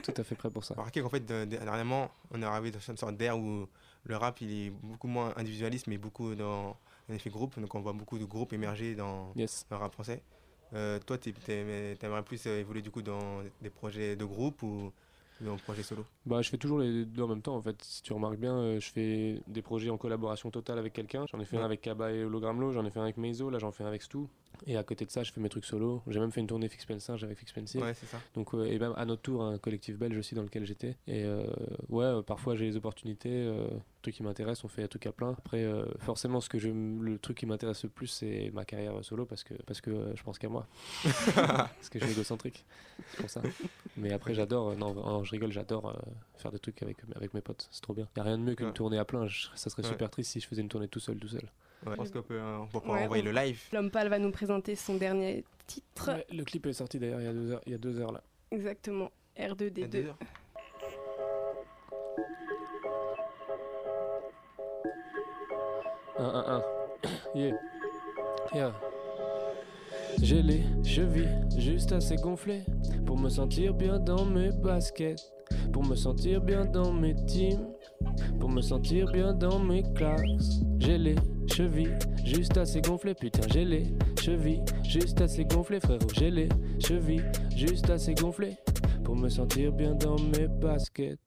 tout 0.02 0.14
à 0.16 0.24
fait 0.24 0.34
prêt 0.34 0.50
pour 0.50 0.64
ça. 0.64 0.74
Remarquez 0.74 1.00
qu'en 1.00 1.08
fait, 1.08 1.24
dernièrement, 1.26 2.10
on 2.30 2.40
est 2.40 2.44
arrivé 2.44 2.70
dans 2.70 2.78
une 2.78 2.96
sorte 2.96 3.16
d'air 3.16 3.38
où 3.38 3.66
le 4.04 4.16
rap, 4.16 4.40
il 4.40 4.66
est 4.66 4.70
beaucoup 4.70 5.08
moins 5.08 5.32
individualiste, 5.36 5.88
mais 5.88 5.98
beaucoup 5.98 6.34
dans 6.34 6.76
un 7.10 7.14
effet 7.14 7.30
groupe. 7.30 7.58
Donc, 7.58 7.74
on 7.74 7.80
voit 7.80 7.92
beaucoup 7.92 8.18
de 8.18 8.24
groupes 8.24 8.52
émerger 8.52 8.94
dans 8.94 9.32
le 9.36 9.76
rap 9.76 9.92
français. 9.92 10.22
Euh, 10.74 10.98
toi, 10.98 11.18
tu 11.18 11.32
aimerais 11.48 12.22
plus 12.24 12.46
évoluer 12.46 12.82
du 12.82 12.90
coup 12.90 13.02
dans 13.02 13.42
des 13.62 13.70
projets 13.70 14.16
de 14.16 14.24
groupe 14.24 14.62
ou 14.62 14.92
dans 15.40 15.56
projet 15.56 15.82
solo 15.82 16.04
Bah, 16.24 16.42
je 16.42 16.48
fais 16.48 16.56
toujours 16.56 16.78
les 16.78 17.04
deux 17.04 17.22
en 17.22 17.28
même 17.28 17.42
temps 17.42 17.56
en 17.56 17.62
fait. 17.62 17.76
Si 17.82 18.02
tu 18.02 18.12
remarques 18.12 18.38
bien, 18.38 18.56
euh, 18.56 18.80
je 18.80 18.90
fais 18.90 19.42
des 19.46 19.62
projets 19.62 19.90
en 19.90 19.96
collaboration 19.96 20.50
totale 20.50 20.78
avec 20.78 20.92
quelqu'un. 20.92 21.26
J'en 21.30 21.40
ai 21.40 21.44
fait 21.44 21.58
un 21.58 21.64
avec 21.64 21.80
Kaba 21.80 22.12
et 22.12 22.24
Hologramlo, 22.24 22.72
j'en 22.72 22.84
ai 22.84 22.90
fait 22.90 23.00
un 23.00 23.04
avec 23.04 23.16
Meizo, 23.16 23.50
là 23.50 23.58
j'en 23.58 23.72
fais 23.72 23.84
un 23.84 23.88
avec 23.88 24.02
Stu. 24.02 24.18
Et 24.66 24.76
à 24.76 24.82
côté 24.82 25.04
de 25.04 25.10
ça, 25.10 25.22
je 25.22 25.32
fais 25.32 25.40
mes 25.40 25.48
trucs 25.48 25.64
solo. 25.64 26.02
J'ai 26.08 26.20
même 26.20 26.32
fait 26.32 26.40
une 26.40 26.46
tournée 26.46 26.68
Fix 26.68 26.84
Pencil 26.84 27.12
avec 27.22 27.38
Fix 27.38 27.52
Pencil. 27.52 27.80
Ouais, 27.80 27.94
c'est 27.94 28.06
ça. 28.06 28.20
Donc, 28.34 28.54
euh, 28.54 28.64
et 28.64 28.78
même 28.78 28.94
à 28.96 29.04
notre 29.04 29.22
tour, 29.22 29.42
un 29.44 29.58
collectif 29.58 29.98
belge 29.98 30.16
aussi 30.16 30.34
dans 30.34 30.42
lequel 30.42 30.64
j'étais. 30.64 30.96
Et 31.06 31.24
euh, 31.24 31.46
ouais, 31.88 32.04
euh, 32.04 32.22
parfois 32.22 32.56
j'ai 32.56 32.64
les 32.64 32.76
opportunités, 32.76 33.30
euh, 33.30 33.68
trucs 34.02 34.14
qui 34.14 34.22
m'intéressent, 34.22 34.64
on 34.64 34.68
fait 34.68 34.82
des 34.82 34.88
trucs 34.88 35.06
à 35.06 35.12
plein. 35.12 35.30
Après, 35.30 35.66
forcément, 35.98 36.40
ce 36.40 36.48
que 36.48 36.58
je, 36.58 36.68
le 36.68 37.18
truc 37.18 37.38
qui 37.38 37.46
m'intéresse 37.46 37.82
le 37.82 37.88
plus, 37.88 38.06
c'est 38.06 38.50
ma 38.54 38.64
carrière 38.64 38.92
solo 39.02 39.26
parce 39.26 39.44
que, 39.44 39.54
parce 39.64 39.80
que 39.80 40.12
je 40.14 40.22
pense 40.22 40.38
qu'à 40.38 40.48
moi. 40.48 40.66
parce 41.34 41.88
que 41.90 41.98
je 41.98 42.04
suis 42.04 42.14
égocentrique. 42.14 42.64
C'est 43.10 43.20
pour 43.20 43.30
ça. 43.30 43.42
Mais 43.96 44.12
après, 44.12 44.34
j'adore, 44.34 44.76
non, 44.76 45.24
je 45.24 45.30
rigole, 45.32 45.52
j'adore 45.52 45.96
faire 46.36 46.52
des 46.52 46.58
trucs 46.58 46.82
avec, 46.82 46.98
avec 47.14 47.34
mes 47.34 47.40
potes. 47.40 47.68
C'est 47.70 47.82
trop 47.82 47.94
bien. 47.94 48.08
Il 48.16 48.20
n'y 48.20 48.28
a 48.28 48.30
rien 48.30 48.38
de 48.38 48.42
mieux 48.42 48.54
qu'une 48.54 48.72
tournée 48.72 48.98
à 48.98 49.04
plein. 49.04 49.26
ça 49.54 49.70
serait 49.70 49.82
super 49.82 50.10
triste 50.10 50.32
si 50.32 50.40
je 50.40 50.46
faisais 50.46 50.62
une 50.62 50.68
tournée 50.68 50.88
tout 50.88 51.00
seul, 51.00 51.16
tout 51.16 51.28
seul. 51.28 51.48
Je 51.84 51.94
pense 51.94 52.10
qu'on 52.10 52.22
peut, 52.22 52.40
pouvoir 52.72 53.02
envoyer 53.02 53.22
le 53.22 53.32
live. 53.32 53.62
L'homme 53.72 53.90
pâle 53.90 54.08
va 54.08 54.18
nous 54.18 54.30
présenter 54.30 54.74
son 54.74 54.96
dernier 54.96 55.44
titre. 55.66 56.10
le 56.32 56.44
clip 56.44 56.66
est 56.66 56.72
sorti 56.72 56.98
d'ailleurs 56.98 57.20
il 57.20 57.26
y 57.26 57.28
a 57.28 57.32
deux 57.32 57.50
heures, 57.50 57.60
il 57.66 57.72
y 57.72 57.74
a 57.74 57.78
deux 57.78 58.00
heures 58.00 58.12
là. 58.12 58.22
Exactement. 58.50 59.10
R2D2. 59.38 60.12
Un, 66.18 66.24
un, 66.24 66.56
un. 66.56 66.62
Yeah. 67.34 67.52
Yeah. 68.54 68.72
J'ai 70.22 70.42
les 70.42 70.62
chevilles 70.82 71.28
juste 71.58 71.92
assez 71.92 72.16
gonflées 72.16 72.62
pour 73.04 73.18
me 73.18 73.28
sentir 73.28 73.74
bien 73.74 73.98
dans 73.98 74.24
mes 74.24 74.50
baskets, 74.50 75.20
pour 75.72 75.84
me 75.84 75.94
sentir 75.94 76.40
bien 76.40 76.64
dans 76.64 76.92
mes 76.92 77.14
teams, 77.26 77.68
pour 78.40 78.48
me 78.48 78.62
sentir 78.62 79.12
bien 79.12 79.34
dans 79.34 79.58
mes 79.58 79.82
classes. 79.94 80.62
J'ai 80.78 80.96
les 80.96 81.16
chevilles 81.52 81.94
juste 82.24 82.56
assez 82.56 82.80
gonflées, 82.80 83.14
putain, 83.14 83.42
j'ai 83.52 83.64
les 83.64 83.84
chevilles 84.20 84.62
juste 84.88 85.20
assez 85.20 85.44
gonflées, 85.44 85.80
frérot. 85.80 86.08
J'ai 86.14 86.30
les 86.30 86.48
chevilles 86.78 87.24
juste 87.54 87.90
assez 87.90 88.14
gonflées 88.14 88.56
pour 89.04 89.16
me 89.16 89.28
sentir 89.28 89.72
bien 89.72 89.94
dans 89.94 90.18
mes 90.18 90.48
baskets. 90.48 91.18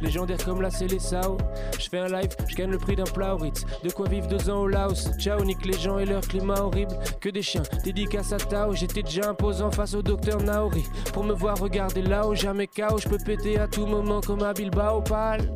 Légendaire 0.00 0.38
comme 0.44 0.62
la 0.62 0.70
Sao 0.70 1.36
Je 1.78 1.88
fais 1.88 1.98
un 1.98 2.08
live, 2.08 2.30
je 2.46 2.54
gagne 2.54 2.70
le 2.70 2.78
prix 2.78 2.96
d'un 2.96 3.04
plat 3.04 3.34
au 3.34 3.38
Ritz. 3.38 3.64
De 3.82 3.90
quoi 3.90 4.08
vivre 4.08 4.28
deux 4.28 4.48
ans 4.50 4.62
au 4.62 4.68
Laos. 4.68 5.10
Ciao, 5.18 5.44
nique 5.44 5.64
les 5.64 5.78
gens 5.78 5.98
et 5.98 6.06
leur 6.06 6.22
climat 6.22 6.60
horrible. 6.62 6.92
Que 7.20 7.28
des 7.28 7.42
chiens, 7.42 7.62
dédicace 7.84 8.32
à 8.32 8.36
Tao. 8.36 8.74
J'étais 8.74 9.02
déjà 9.02 9.30
imposant 9.30 9.70
face 9.70 9.94
au 9.94 10.02
docteur 10.02 10.40
Naori. 10.42 10.84
Pour 11.12 11.24
me 11.24 11.32
voir 11.32 11.58
regarder 11.58 12.02
là-haut, 12.02 12.34
jamais 12.34 12.66
chaos. 12.66 12.98
Je 12.98 13.08
peux 13.08 13.18
péter 13.18 13.58
à 13.58 13.66
tout 13.66 13.86
moment 13.86 14.20
comme 14.20 14.42
à 14.42 14.52
Bilbao, 14.52 15.02
pâle. 15.02 15.52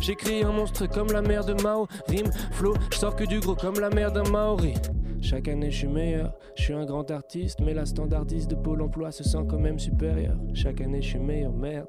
J'écris 0.00 0.42
un 0.42 0.52
monstre 0.52 0.86
comme 0.86 1.12
la 1.12 1.22
mère 1.22 1.44
de 1.44 1.54
Mao. 1.62 1.86
Rime, 2.08 2.30
flow, 2.52 2.74
je 2.90 2.96
sors 2.96 3.14
que 3.14 3.24
du 3.24 3.40
gros 3.40 3.54
comme 3.54 3.78
la 3.80 3.90
mère 3.90 4.12
d'un 4.12 4.28
Maori. 4.30 4.74
Chaque 5.20 5.48
année 5.48 5.70
je 5.70 5.78
suis 5.78 5.88
meilleur, 5.88 6.34
je 6.54 6.64
suis 6.64 6.74
un 6.74 6.84
grand 6.84 7.10
artiste, 7.10 7.60
mais 7.60 7.72
la 7.72 7.86
standardiste 7.86 8.50
de 8.50 8.56
Pôle 8.56 8.82
emploi 8.82 9.10
se 9.10 9.24
sent 9.24 9.46
quand 9.48 9.58
même 9.58 9.78
supérieure. 9.78 10.36
Chaque 10.52 10.82
année 10.82 11.00
je 11.00 11.08
suis 11.08 11.18
meilleur, 11.18 11.52
merde. 11.52 11.88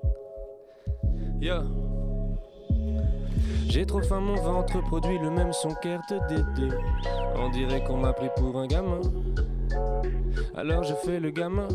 Yo. 1.42 1.85
J'ai 3.76 3.86
trop 3.86 4.02
faim, 4.02 4.22
mon 4.22 4.36
ventre 4.36 4.82
produit 4.84 5.20
le 5.20 5.30
même 5.30 5.52
son 5.52 5.68
qu'RTD2. 5.68 6.74
On 7.36 7.50
dirait 7.50 7.84
qu'on 7.84 7.98
m'a 7.98 8.14
pris 8.14 8.30
pour 8.38 8.58
un 8.58 8.68
gamin. 8.68 9.02
Alors 10.56 10.84
je 10.84 10.94
fais 10.94 11.20
le 11.20 11.30
gamin. 11.30 11.68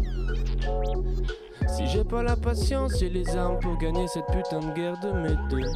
Si 1.68 1.86
j'ai 1.88 2.02
pas 2.02 2.22
la 2.22 2.36
patience, 2.36 2.98
j'ai 2.98 3.10
les 3.10 3.36
armes 3.36 3.58
pour 3.58 3.76
gagner 3.76 4.08
cette 4.08 4.24
putain 4.28 4.60
de 4.60 4.72
guerre 4.72 4.98
de 5.00 5.12
mes 5.12 5.36
deux. 5.50 5.70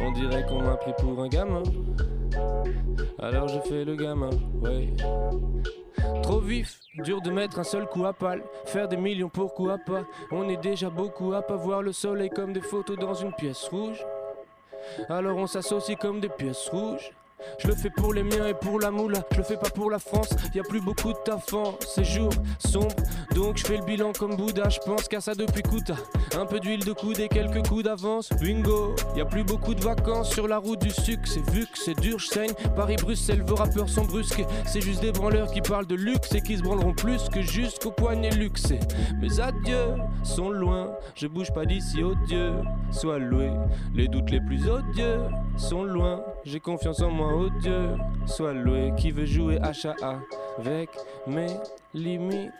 On 0.00 0.10
dirait 0.10 0.44
qu'on 0.44 0.60
m'a 0.60 0.74
pris 0.74 0.92
pour 0.98 1.22
un 1.22 1.28
gamin. 1.28 1.62
Alors 3.20 3.46
je 3.46 3.60
fais 3.60 3.84
le 3.84 3.94
gamin, 3.94 4.30
ouais. 4.62 4.88
Trop 6.24 6.40
vif, 6.40 6.80
dur 7.04 7.22
de 7.22 7.30
mettre 7.30 7.60
un 7.60 7.64
seul 7.64 7.86
coup 7.86 8.04
à 8.06 8.12
pal. 8.12 8.42
Faire 8.64 8.88
des 8.88 8.96
millions 8.96 9.30
pourquoi 9.32 9.78
pas? 9.78 10.02
On 10.32 10.48
est 10.48 10.60
déjà 10.60 10.90
beaucoup 10.90 11.32
à 11.32 11.42
pas 11.42 11.54
voir 11.54 11.80
le 11.80 11.92
soleil 11.92 12.28
comme 12.28 12.52
des 12.52 12.60
photos 12.60 12.98
dans 12.98 13.14
une 13.14 13.32
pièce 13.34 13.68
rouge. 13.68 14.04
Alors 15.08 15.36
on 15.36 15.46
s'associe 15.46 15.98
comme 15.98 16.20
des 16.20 16.28
pièces 16.28 16.68
rouges. 16.68 17.12
Je 17.58 17.68
le 17.68 17.74
fais 17.74 17.90
pour 17.90 18.14
les 18.14 18.22
miens 18.22 18.46
et 18.46 18.54
pour 18.54 18.80
la 18.80 18.90
moula. 18.90 19.20
Je 19.32 19.38
le 19.38 19.42
fais 19.44 19.56
pas 19.56 19.70
pour 19.70 19.90
la 19.90 19.98
France. 19.98 20.28
Y 20.54 20.60
a 20.60 20.62
plus 20.62 20.80
beaucoup 20.80 21.12
de 21.12 21.18
tafant. 21.24 21.76
Ces 21.86 22.04
jours 22.04 22.32
sombres. 22.58 22.94
Donc 23.34 23.58
je 23.58 23.66
fais 23.66 23.76
le 23.76 23.84
bilan 23.84 24.12
comme 24.12 24.36
Bouddha. 24.36 24.68
Je 24.68 24.78
pense 24.84 25.08
qu'à 25.08 25.20
ça 25.20 25.34
depuis 25.34 25.62
Kuta. 25.62 25.94
Un 26.38 26.46
peu 26.46 26.60
d'huile 26.60 26.84
de 26.84 26.92
coude 26.92 27.18
et 27.20 27.28
quelques 27.28 27.66
coups 27.66 27.84
d'avance. 27.84 28.30
Bingo. 28.40 28.94
Y 29.16 29.20
a 29.20 29.24
plus 29.24 29.44
beaucoup 29.44 29.74
de 29.74 29.80
vacances 29.80 30.30
sur 30.30 30.48
la 30.48 30.58
route 30.58 30.80
du 30.80 30.90
sucre. 30.90 31.22
C'est 31.24 31.48
vu 31.50 31.66
que 31.66 31.78
c'est 31.78 31.98
dur, 32.00 32.18
je 32.18 32.26
saigne. 32.26 32.52
Paris-Bruxelles, 32.76 33.42
vos 33.46 33.56
rappeurs 33.56 33.88
sont 33.88 34.04
brusques. 34.04 34.44
C'est 34.66 34.80
juste 34.80 35.00
des 35.00 35.12
branleurs 35.12 35.50
qui 35.50 35.60
parlent 35.60 35.86
de 35.86 35.94
luxe 35.94 36.34
et 36.34 36.40
qui 36.40 36.56
se 36.56 36.62
branleront 36.62 36.94
plus 36.94 37.28
que 37.28 37.42
jusqu'au 37.42 37.90
poignet 37.90 38.30
luxé. 38.30 38.80
Mes 39.20 39.40
adieux 39.40 39.94
sont 40.22 40.50
loin. 40.50 40.92
Je 41.14 41.26
bouge 41.26 41.52
pas 41.52 41.66
d'ici, 41.66 42.02
oh 42.02 42.14
Dieu. 42.26 42.52
Sois 42.90 43.18
loué. 43.18 43.50
Les 43.94 44.08
doutes 44.08 44.30
les 44.30 44.40
plus 44.40 44.68
odieux 44.68 45.20
sont 45.56 45.84
loin. 45.84 46.22
J'ai 46.44 46.60
confiance 46.60 47.00
en 47.00 47.10
moi, 47.10 47.29
oh 47.32 47.48
Dieu. 47.60 47.96
Sois 48.26 48.52
loué 48.52 48.92
qui 48.96 49.10
veut 49.10 49.26
jouer 49.26 49.58
HAA 49.58 50.20
avec 50.58 50.90
mes 51.26 51.48
limites. 51.94 52.52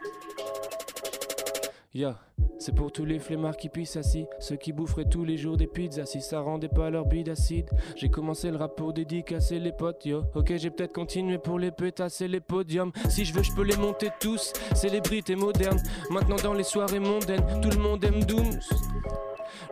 Ya, 1.93 2.17
c'est 2.61 2.75
pour 2.75 2.93
tous 2.93 3.05
les 3.05 3.19
flemmards 3.19 3.57
qui 3.57 3.69
pissent 3.69 3.97
assis, 3.97 4.27
ceux 4.39 4.55
qui 4.55 4.73
boufferaient 4.73 5.09
tous 5.09 5.25
les 5.25 5.37
jours 5.37 5.57
des 5.57 5.67
pizzas 5.67 6.07
si 6.07 6.21
ça 6.21 6.41
rendait 6.41 6.69
pas 6.69 6.89
leur 6.89 7.05
bide 7.05 7.31
acide. 7.31 7.69
J'ai 7.97 8.09
commencé 8.09 8.49
le 8.49 8.59
rap 8.59 8.77
pour 8.77 8.93
dédicacer 8.93 9.59
les 9.59 9.73
potes, 9.73 10.07
yo. 10.07 10.23
Ok, 10.37 10.53
j'ai 10.57 10.71
peut-être 10.71 10.93
continué 10.93 11.39
pour 11.39 11.59
les 11.59 11.73
pétasser 11.73 12.29
les 12.29 12.39
podiums. 12.39 12.93
Si 13.09 13.25
je 13.25 13.35
veux, 13.35 13.43
je 13.43 13.53
peux 13.53 13.65
les 13.65 13.77
monter 13.77 14.11
tous, 14.21 14.53
célébrités 14.75 15.35
modernes. 15.35 15.83
Maintenant 16.11 16.37
dans 16.37 16.55
les 16.55 16.63
soirées 16.63 17.01
mondaines, 17.01 17.45
tout 17.61 17.71
le 17.71 17.83
monde 17.83 18.05
aime 18.05 18.23
Dooms. 18.23 18.61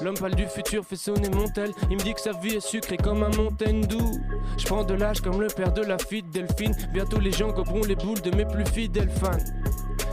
L'homme 0.00 0.16
pâle 0.16 0.34
du 0.34 0.46
futur 0.46 0.84
fait 0.84 0.96
sonner 0.96 1.28
mon 1.30 1.48
tel. 1.48 1.72
Il 1.90 1.96
me 1.96 2.02
dit 2.02 2.14
que 2.14 2.20
sa 2.20 2.32
vie 2.32 2.56
est 2.56 2.60
sucrée 2.60 2.96
comme 2.96 3.22
un 3.22 3.36
montagne 3.36 3.80
doux. 3.80 4.12
Je 4.56 4.66
prends 4.66 4.84
de 4.84 4.94
l'âge 4.94 5.20
comme 5.20 5.40
le 5.40 5.48
père 5.48 5.72
de 5.72 5.82
la 5.82 5.98
fille 5.98 6.22
de 6.22 6.30
Delphine. 6.30 6.74
Bientôt 6.92 7.18
les 7.18 7.32
gens 7.32 7.52
couperont 7.52 7.82
les 7.82 7.96
boules 7.96 8.20
de 8.20 8.34
mes 8.34 8.44
plus 8.44 8.66
fidèles 8.66 9.10
fans. 9.10 9.38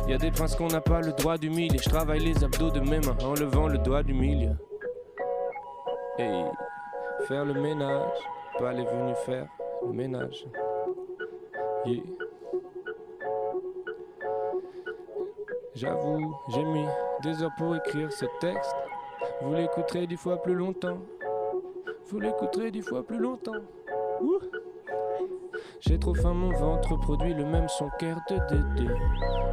Y 0.07 0.13
a 0.13 0.17
des 0.17 0.31
princes 0.31 0.55
qu'on 0.55 0.67
n'a 0.67 0.81
pas 0.81 1.01
le 1.01 1.11
droit 1.13 1.37
du 1.37 1.49
milieu. 1.49 1.77
Je 1.77 1.89
travaille 1.89 2.19
les 2.19 2.43
abdos 2.43 2.71
de 2.71 2.79
mes 2.79 2.99
mains 2.99 3.17
en 3.23 3.33
levant 3.33 3.67
le 3.67 3.77
doigt 3.77 4.03
du 4.03 4.13
milieu. 4.13 4.55
Et 6.17 6.43
faire 7.27 7.45
le 7.45 7.53
ménage, 7.53 8.17
pas 8.57 8.71
les 8.71 8.85
venus 8.85 9.17
faire 9.25 9.47
le 9.85 9.93
ménage. 9.93 10.45
J'avoue, 15.75 16.35
j'ai 16.49 16.63
mis 16.63 16.85
des 17.21 17.43
heures 17.43 17.51
pour 17.57 17.75
écrire 17.75 18.11
ce 18.11 18.25
texte. 18.39 18.75
Vous 19.41 19.53
l'écouterez 19.53 20.07
dix 20.07 20.17
fois 20.17 20.41
plus 20.41 20.55
longtemps. 20.55 20.97
Vous 22.07 22.19
l'écouterez 22.19 22.71
dix 22.71 22.81
fois 22.81 23.03
plus 23.03 23.19
longtemps. 23.19 23.61
J'ai 25.81 25.99
trop 25.99 26.13
faim, 26.13 26.33
mon 26.33 26.51
ventre 26.51 26.97
produit 26.99 27.33
le 27.33 27.45
même 27.45 27.67
son 27.67 27.89
qu'air 27.99 28.17
de 28.29 28.35
Dédé. 28.49 28.91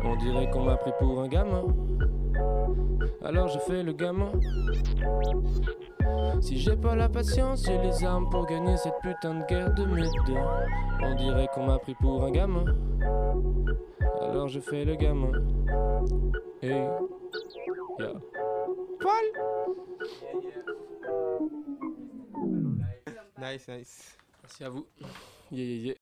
On 0.05 0.17
dirait 0.17 0.51
qu'on 0.51 0.65
m'a 0.65 0.77
pris 0.77 0.93
pour 0.99 1.21
un 1.21 1.29
gamin. 1.29 1.65
Alors 3.25 3.49
je 3.49 3.59
fais 3.59 3.83
le 3.83 3.93
gamin. 3.93 4.33
Si 6.41 6.59
j'ai 6.59 6.77
pas 6.77 6.97
la 6.97 7.09
patience, 7.09 7.65
j'ai 7.67 7.79
les 7.79 8.05
armes 8.05 8.29
pour 8.31 8.47
gagner 8.47 8.77
cette 8.77 8.99
putain 9.03 9.35
de 9.35 9.45
guerre 9.47 9.73
de 9.75 9.85
mes 9.85 10.09
On 11.03 11.15
dirait 11.15 11.49
qu'on 11.55 11.67
m'a 11.67 11.79
pris 11.79 11.95
pour 11.95 12.25
un 12.25 12.31
gamin. 12.31 12.65
Alors 14.21 14.49
je 14.49 14.61
fais 14.61 14.85
le 14.85 14.95
gamin. 14.95 15.33
Hey. 16.63 16.89
Paul 19.01 19.42
Nice, 23.43 23.67
nice. 23.67 24.21
Merci 24.41 24.63
à 24.63 24.69
vous. 24.69 24.87
Yeah, 25.01 25.09
yeah, 25.51 25.65
yeah. 25.65 25.91